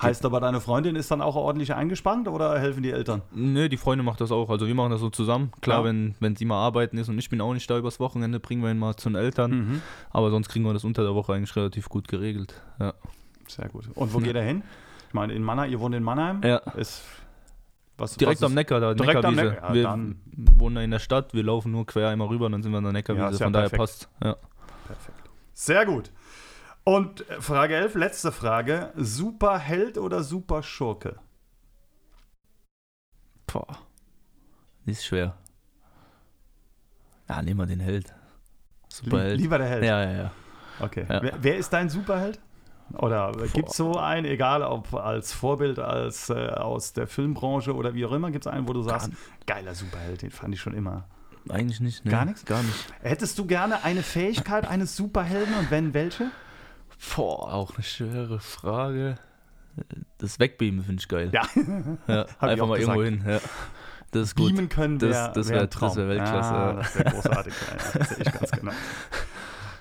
[0.00, 3.22] Heißt aber, deine Freundin ist dann auch ordentlich eingespannt oder helfen die Eltern?
[3.32, 4.50] Nö, die Freundin macht das auch.
[4.50, 5.52] Also wir machen das so zusammen.
[5.60, 5.84] Klar, ja.
[5.84, 8.62] wenn, wenn sie mal arbeiten ist und ich bin auch nicht da übers Wochenende, bringen
[8.62, 9.50] wir ihn mal zu den Eltern.
[9.50, 9.82] Mhm.
[10.10, 12.54] Aber sonst kriegen wir das unter der Woche eigentlich relativ gut geregelt.
[12.80, 12.94] Ja.
[13.46, 13.88] Sehr gut.
[13.94, 14.62] Und wo geht er hin?
[15.08, 16.40] Ich meine, in Mannheim, ihr wohnt in Mannheim?
[16.42, 16.56] Ja.
[16.76, 17.04] Ist,
[17.96, 19.42] was, direkt was am Neckar, da direkt Neckarwiese.
[19.42, 19.74] Am Neckar.
[19.74, 20.20] wir dann.
[20.56, 22.92] wohnen in der Stadt, wir laufen nur quer einmal rüber, dann sind wir an der
[22.92, 23.38] Neckarwiese.
[23.38, 24.08] Ja, Von ja daher passt.
[24.22, 24.36] Ja.
[24.86, 25.30] Perfekt.
[25.52, 26.10] Sehr gut.
[26.84, 28.92] Und Frage 11, letzte Frage.
[28.94, 31.16] Superheld oder Superschurke?
[33.46, 33.78] Boah.
[34.84, 35.34] Ist schwer.
[37.28, 38.14] Ja, nehmen wir den Held.
[38.88, 39.40] Superheld.
[39.40, 39.84] Lieber der Held.
[39.84, 40.30] Ja, ja, ja.
[40.80, 41.06] Okay.
[41.08, 41.22] Ja.
[41.22, 42.38] Wer, wer, ist dein Superheld?
[42.92, 47.94] Oder gibt es so einen, egal ob als Vorbild, als äh, aus der Filmbranche oder
[47.94, 49.10] wie auch immer, gibt es einen, wo du sagst,
[49.46, 51.04] geiler Superheld, den fand ich schon immer.
[51.48, 52.04] Eigentlich nicht.
[52.04, 52.10] Nee.
[52.10, 52.44] Gar nichts?
[52.44, 52.92] Gar nicht.
[53.00, 56.30] Hättest du gerne eine Fähigkeit eines Superhelden und wenn welche?
[57.14, 59.16] Boah, auch eine schwere Frage.
[60.18, 61.30] Das Wegbeamen finde ich geil.
[61.32, 61.42] Ja.
[62.06, 62.98] ja einfach mal gesagt.
[62.98, 63.24] irgendwo hin.
[63.26, 63.40] Ja.
[64.12, 64.54] Das ist gut.
[64.54, 66.54] Beamen können wär, das, das wäre wär Weltklasse.
[66.54, 67.54] Ja, das wäre großartig.
[67.54, 68.72] ja, das sehe ich ganz genau.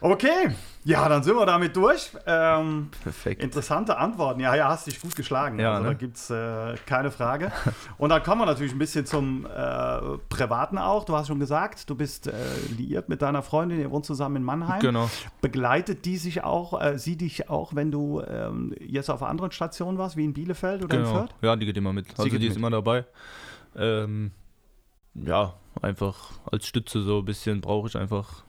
[0.02, 0.54] Okay,
[0.86, 2.12] ja, dann sind wir damit durch.
[2.26, 3.42] Ähm, Perfekt.
[3.42, 4.40] Interessante Antworten.
[4.40, 5.60] Ja, ja, hast dich gut geschlagen.
[5.60, 5.90] Ja, also ne?
[5.90, 7.52] da gibt es äh, keine Frage.
[7.98, 11.06] Und dann kommen wir natürlich ein bisschen zum äh, Privaten auch.
[11.06, 12.34] Du hast schon gesagt, du bist äh,
[12.78, 14.82] liiert mit deiner Freundin, ihr wohnt zusammen in Mannheim.
[14.82, 15.10] Genau.
[15.42, 19.98] Begleitet die sich auch, äh, sie dich auch, wenn du ähm, jetzt auf anderen Stationen
[19.98, 21.10] warst, wie in Bielefeld oder genau.
[21.10, 21.36] in Fürth?
[21.42, 22.08] Ja, die geht immer mit.
[22.08, 22.52] Sie also geht die mit.
[22.52, 23.06] ist immer dabei.
[23.76, 24.32] Ähm,
[25.16, 28.44] ja, einfach als Stütze so ein bisschen brauche ich einfach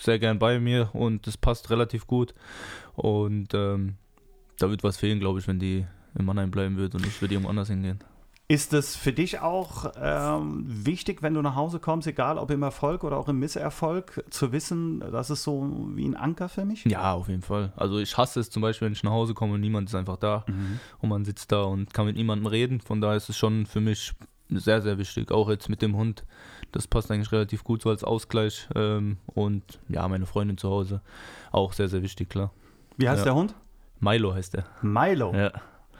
[0.00, 2.34] sehr gern bei mir und das passt relativ gut.
[2.94, 3.94] Und ähm,
[4.58, 5.84] da wird was fehlen, glaube ich, wenn die
[6.16, 7.98] in Mannheim bleiben wird und ich würde irgendwo anders hingehen.
[8.46, 12.62] Ist es für dich auch ähm, wichtig, wenn du nach Hause kommst, egal ob im
[12.62, 16.84] Erfolg oder auch im Misserfolg, zu wissen, das ist so wie ein Anker für mich?
[16.84, 17.72] Ja, auf jeden Fall.
[17.74, 20.18] Also ich hasse es zum Beispiel, wenn ich nach Hause komme und niemand ist einfach
[20.18, 20.78] da Mhm.
[21.00, 22.80] und man sitzt da und kann mit niemandem reden.
[22.82, 24.12] Von daher ist es schon für mich
[24.50, 25.32] sehr, sehr wichtig.
[25.32, 26.22] Auch jetzt mit dem Hund.
[26.74, 28.68] Das passt eigentlich relativ gut so als Ausgleich.
[28.74, 31.00] Ähm, und ja, meine Freundin zu Hause
[31.52, 32.50] auch sehr, sehr wichtig, klar.
[32.96, 33.24] Wie heißt Ja.
[33.26, 33.54] der Hund?
[34.00, 34.64] Milo heißt der.
[34.82, 35.32] Milo.
[35.32, 35.52] Ja.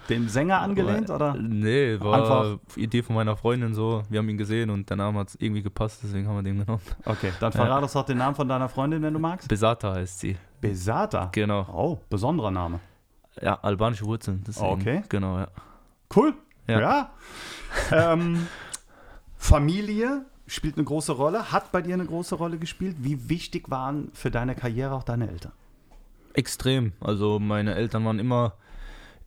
[0.08, 1.34] Dem Sänger angelehnt, oder?
[1.34, 4.02] Nee, war Einfach- Idee von meiner Freundin so.
[4.10, 6.58] Wir haben ihn gesehen und der Name hat es irgendwie gepasst, deswegen haben wir den
[6.58, 6.82] genommen.
[7.06, 9.48] Okay, dann verrat uns doch den Namen von deiner Freundin, wenn du magst.
[9.48, 10.36] Besata heißt sie.
[10.60, 11.28] Besata.
[11.32, 11.66] Genau.
[11.72, 12.80] Oh, besonderer Name.
[13.40, 14.42] Ja, albanische Wurzeln.
[14.46, 14.72] Deswegen.
[14.72, 15.02] Okay.
[15.08, 15.48] Genau, ja.
[16.14, 16.34] Cool.
[16.66, 16.80] Ja.
[16.80, 17.10] Ja.
[18.12, 18.46] ähm,
[19.36, 22.96] Familie spielt eine große Rolle, hat bei dir eine große Rolle gespielt.
[23.00, 25.52] Wie wichtig waren für deine Karriere auch deine Eltern?
[26.34, 26.92] Extrem.
[27.00, 28.54] Also meine Eltern waren immer,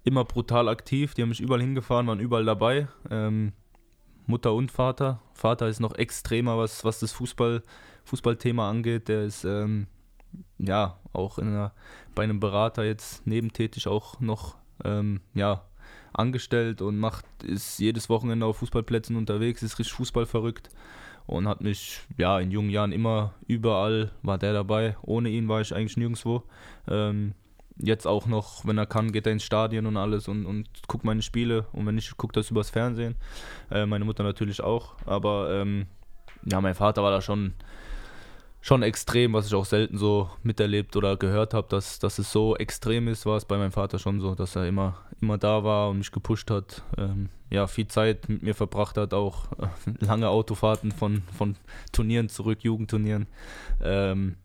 [0.04, 1.14] immer brutal aktiv.
[1.14, 2.88] Die haben mich überall hingefahren, waren überall dabei.
[3.10, 3.54] Ähm,
[4.28, 5.22] Mutter und Vater.
[5.34, 7.64] Vater ist noch extremer, was, was das Fußball,
[8.06, 9.08] Fußballthema angeht.
[9.08, 9.88] Der ist ähm,
[10.58, 11.74] ja auch in einer,
[12.14, 15.64] bei einem Berater jetzt nebentätig auch noch ähm, ja,
[16.14, 20.70] angestellt und macht, ist jedes Wochenende auf Fußballplätzen unterwegs, ist richtig Fußball verrückt
[21.28, 24.96] und hat mich ja in jungen Jahren immer überall war der dabei.
[25.04, 26.44] Ohne ihn war ich eigentlich nirgendwo.
[26.88, 27.34] Ähm,
[27.78, 31.04] jetzt auch noch, wenn er kann, geht er ins Stadion und alles und, und guckt
[31.04, 31.68] meine Spiele.
[31.74, 33.16] Und wenn nicht, guckt das übers Fernsehen.
[33.70, 34.96] Äh, meine Mutter natürlich auch.
[35.06, 35.86] Aber ähm,
[36.46, 37.54] ja, mein Vater war da schon
[38.62, 42.56] schon extrem, was ich auch selten so miterlebt oder gehört habe, dass, dass es so
[42.58, 45.90] extrem ist, war es bei meinem Vater schon so, dass er immer, immer da war
[45.90, 49.68] und mich gepusht hat, ähm, ja, viel Zeit mit mir verbracht hat, auch äh,
[50.06, 51.56] lange Autofahrten von, von
[51.94, 53.28] Turnieren zurück, Jugendturnieren.
[53.82, 54.36] Ähm,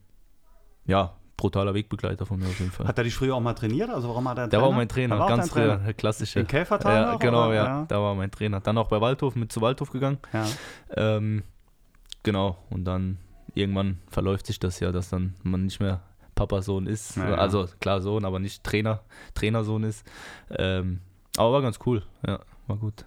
[0.87, 2.87] ja, brutaler Wegbegleiter von mir auf jeden Fall.
[2.87, 3.91] Hat er dich früher auch mal trainiert?
[3.91, 5.93] Also warum hat er Der war auch mein Trainer, war ganz früher, Trainer?
[5.95, 6.39] klassische.
[6.41, 7.55] In Käfertal ja, noch, Genau, oder?
[7.55, 7.85] ja, Ja.
[7.89, 8.61] da war mein Trainer.
[8.61, 10.19] Dann auch bei Waldhof, mit zu Waldhof gegangen.
[10.33, 10.47] Ja.
[10.95, 11.43] Ähm,
[12.23, 13.19] genau, und dann
[13.55, 16.03] irgendwann verläuft sich das ja, dass dann man nicht mehr
[16.35, 17.17] Papa-Sohn ist.
[17.17, 17.35] Ja.
[17.35, 19.01] Also klar Sohn, aber nicht Trainer,
[19.35, 20.07] Trainersohn ist.
[20.51, 21.01] Ähm,
[21.37, 23.05] aber war ganz cool, ja, war gut.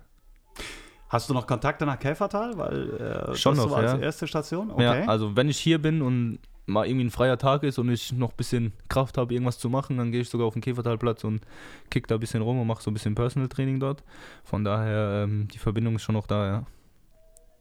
[1.10, 2.58] Hast du noch Kontakte nach Käfertal?
[2.58, 2.90] Weil
[3.32, 4.00] äh, Schon das noch, so als ja.
[4.00, 4.72] erste Station?
[4.72, 4.84] Okay.
[4.84, 8.12] Ja, also wenn ich hier bin und mal irgendwie ein freier Tag ist und ich
[8.12, 11.24] noch ein bisschen Kraft habe, irgendwas zu machen, dann gehe ich sogar auf den Käfertalplatz
[11.24, 11.42] und
[11.90, 14.04] kick da ein bisschen rum und mache so ein bisschen Personal Training dort.
[14.44, 16.64] Von daher, ähm, die Verbindung ist schon noch da, ja.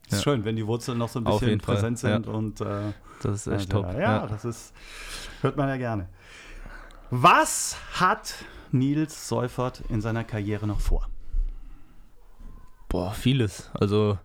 [0.07, 0.23] Ist ja.
[0.23, 2.14] schön, wenn die Wurzeln noch so ein bisschen jeden Fall, präsent ja.
[2.14, 3.99] sind und äh, Das ist echt also, top.
[3.99, 4.75] Ja, das ist,
[5.40, 6.09] hört man ja gerne.
[7.11, 8.35] Was hat
[8.73, 11.09] Nils Seufert in seiner Karriere noch vor?
[12.88, 13.71] Boah, vieles.
[13.75, 14.19] Also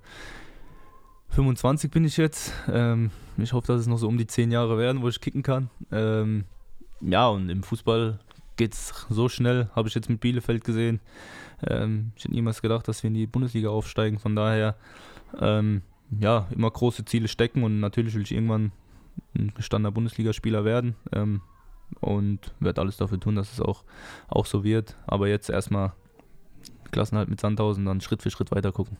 [1.29, 2.53] 25 bin ich jetzt.
[2.67, 5.43] Ähm, ich hoffe, dass es noch so um die 10 Jahre werden, wo ich kicken
[5.43, 5.69] kann.
[5.91, 6.45] Ähm,
[7.01, 8.19] ja, und im Fußball
[8.59, 10.99] geht es so schnell, habe ich jetzt mit Bielefeld gesehen.
[11.65, 14.19] Ähm, ich hätte niemals gedacht, dass wir in die Bundesliga aufsteigen.
[14.19, 14.75] Von daher,
[15.39, 15.81] ähm,
[16.19, 18.73] ja, immer große Ziele stecken und natürlich will ich irgendwann
[19.33, 20.95] ein gestandener Bundesligaspieler werden.
[21.13, 21.41] Ähm,
[22.01, 23.83] und werde alles dafür tun, dass es auch,
[24.27, 24.97] auch so wird.
[25.07, 25.93] Aber jetzt erstmal
[26.91, 28.97] Klassenhalt mit Sandhausen, dann Schritt für Schritt weiter gucken.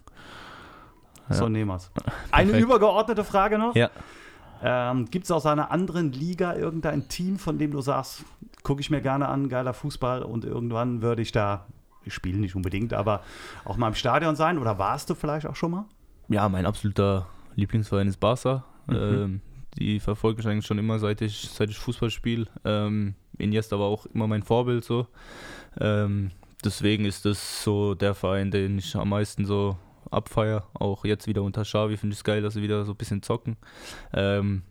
[1.29, 1.35] Ja.
[1.35, 1.91] So nehmen wir's.
[2.31, 3.75] Eine übergeordnete Frage noch.
[3.75, 3.91] Ja.
[4.61, 8.25] Ähm, Gibt es aus einer anderen Liga irgendein Team, von dem du sagst,
[8.63, 11.65] gucke ich mir gerne an, geiler Fußball und irgendwann würde ich da,
[12.03, 13.21] ich spiele nicht unbedingt, aber
[13.65, 15.85] auch mal im Stadion sein oder warst du vielleicht auch schon mal?
[16.27, 18.65] Ja, mein absoluter Lieblingsverein ist Barca.
[18.87, 18.95] Mhm.
[18.95, 19.41] Ähm,
[19.77, 22.47] die verfolge ich eigentlich schon immer, seit ich, seit ich Fußball spiele.
[22.65, 25.07] Ähm, Iniesta war auch immer mein Vorbild so.
[25.79, 26.31] Ähm,
[26.63, 29.77] deswegen ist das so der Verein, den ich am meisten so
[30.11, 30.67] abfeier.
[30.73, 33.21] Auch jetzt wieder unter Xavi finde ich es geil, dass sie wieder so ein bisschen
[33.23, 33.57] zocken.
[34.13, 34.63] Ähm,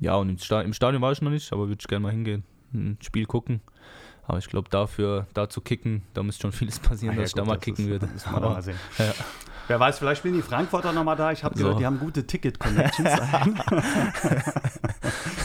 [0.00, 2.12] ja, und im, Sta im Stadion war ich noch nicht, aber würde ich gerne mal
[2.12, 2.44] hingehen,
[2.74, 3.60] ein Spiel gucken.
[4.28, 7.30] Aber ich glaube, dafür, da zu kicken, da muss schon vieles passieren, Ah ja, dass
[7.30, 8.08] ich gut, da mal kicken ist- würde.
[8.12, 8.76] das dann mal sehen.
[8.98, 9.12] Ja.
[9.68, 11.32] Wer weiß, vielleicht spielen die Frankfurter nochmal da.
[11.32, 11.78] Ich habe gehört, Ja.
[11.80, 13.10] die haben gute Ticket-Connections.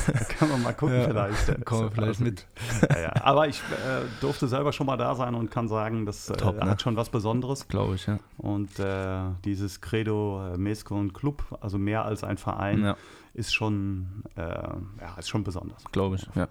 [0.48, 1.66] kann man mal gucken Ja, vielleicht.
[1.66, 2.48] kommen wir vielleicht mit.
[2.90, 3.14] Ja, ja.
[3.24, 6.56] Aber ich äh, durfte selber schon mal da sein und kann sagen, das äh, Top,
[6.56, 6.68] ne?
[6.70, 7.68] hat schon was Besonderes.
[7.68, 8.18] Glaube ich, ja.
[8.38, 12.96] Und äh, dieses Credo äh, Mesco und Club, also mehr als ein Verein,
[13.36, 15.84] ist schon, äh, ja, ist schon besonders.
[15.92, 16.48] glaube ich, ja.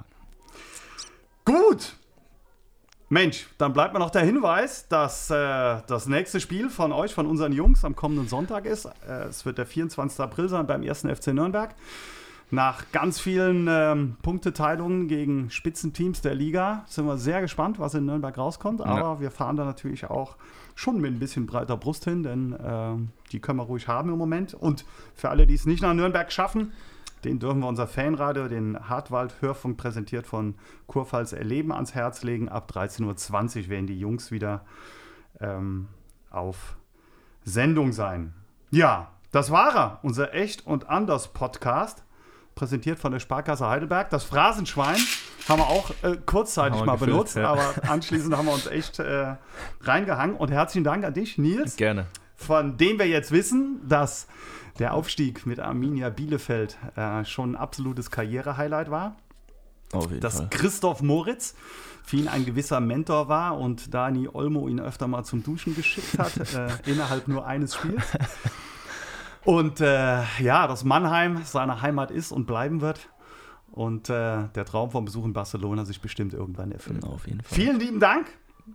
[1.44, 1.96] Gut.
[3.08, 5.34] Mensch, dann bleibt mir noch der Hinweis, dass äh,
[5.88, 8.84] das nächste Spiel von euch, von unseren Jungs, am kommenden Sonntag ist.
[8.84, 10.20] Äh, es wird der 24.
[10.20, 11.00] April sein beim 1.
[11.00, 11.74] FC Nürnberg.
[12.50, 18.06] Nach ganz vielen ähm, Punkteteilungen gegen Spitzenteams der Liga sind wir sehr gespannt, was in
[18.06, 18.80] Nürnberg rauskommt.
[18.80, 20.36] Aber wir fahren da natürlich auch
[20.74, 24.18] schon mit ein bisschen breiter Brust hin, denn ähm, die können wir ruhig haben im
[24.18, 24.54] Moment.
[24.54, 24.84] Und
[25.14, 26.72] für alle, die es nicht nach Nürnberg schaffen,
[27.24, 30.54] den dürfen wir unser Fanradio, den Hartwald-Hörfunk präsentiert von
[30.86, 32.48] Kurpfalz Erleben ans Herz legen.
[32.48, 34.64] Ab 13.20 Uhr werden die Jungs wieder
[35.38, 35.88] ähm,
[36.30, 36.76] auf
[37.44, 38.32] Sendung sein.
[38.70, 42.04] Ja, das war er, unser Echt und Anders Podcast,
[42.60, 44.10] präsentiert von der Sparkasse Heidelberg.
[44.10, 44.98] Das Phrasenschwein
[45.48, 47.50] haben wir auch äh, kurzzeitig wir mal gefüllt, benutzt, ja.
[47.50, 49.36] aber anschließend haben wir uns echt äh,
[49.80, 50.36] reingehangen.
[50.36, 52.04] Und herzlichen Dank an dich, Nils Gerne.
[52.36, 54.26] von dem wir jetzt wissen, dass
[54.78, 59.16] der Aufstieg mit Arminia Bielefeld äh, schon ein absolutes Karrierehighlight war.
[59.92, 60.48] Auf jeden Dass Fall.
[60.50, 61.54] Christoph Moritz
[62.04, 66.18] für ihn ein gewisser Mentor war und Dani Olmo ihn öfter mal zum Duschen geschickt
[66.18, 68.04] hat, äh, innerhalb nur eines Spiels.
[69.44, 73.08] Und äh, ja, dass Mannheim seine Heimat ist und bleiben wird.
[73.72, 77.04] Und äh, der Traum vom Besuch in Barcelona sich bestimmt irgendwann erfüllt.
[77.04, 77.56] Auf jeden Fall.
[77.56, 78.26] Vielen lieben Dank.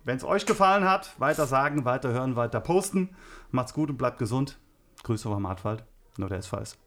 [0.04, 3.10] Wenn es euch gefallen hat, weiter sagen, weiter hören, weiter posten.
[3.52, 4.58] Macht's gut und bleibt gesund.
[5.04, 5.84] Grüße vom Hartwald.
[6.18, 6.78] Nur der SVS.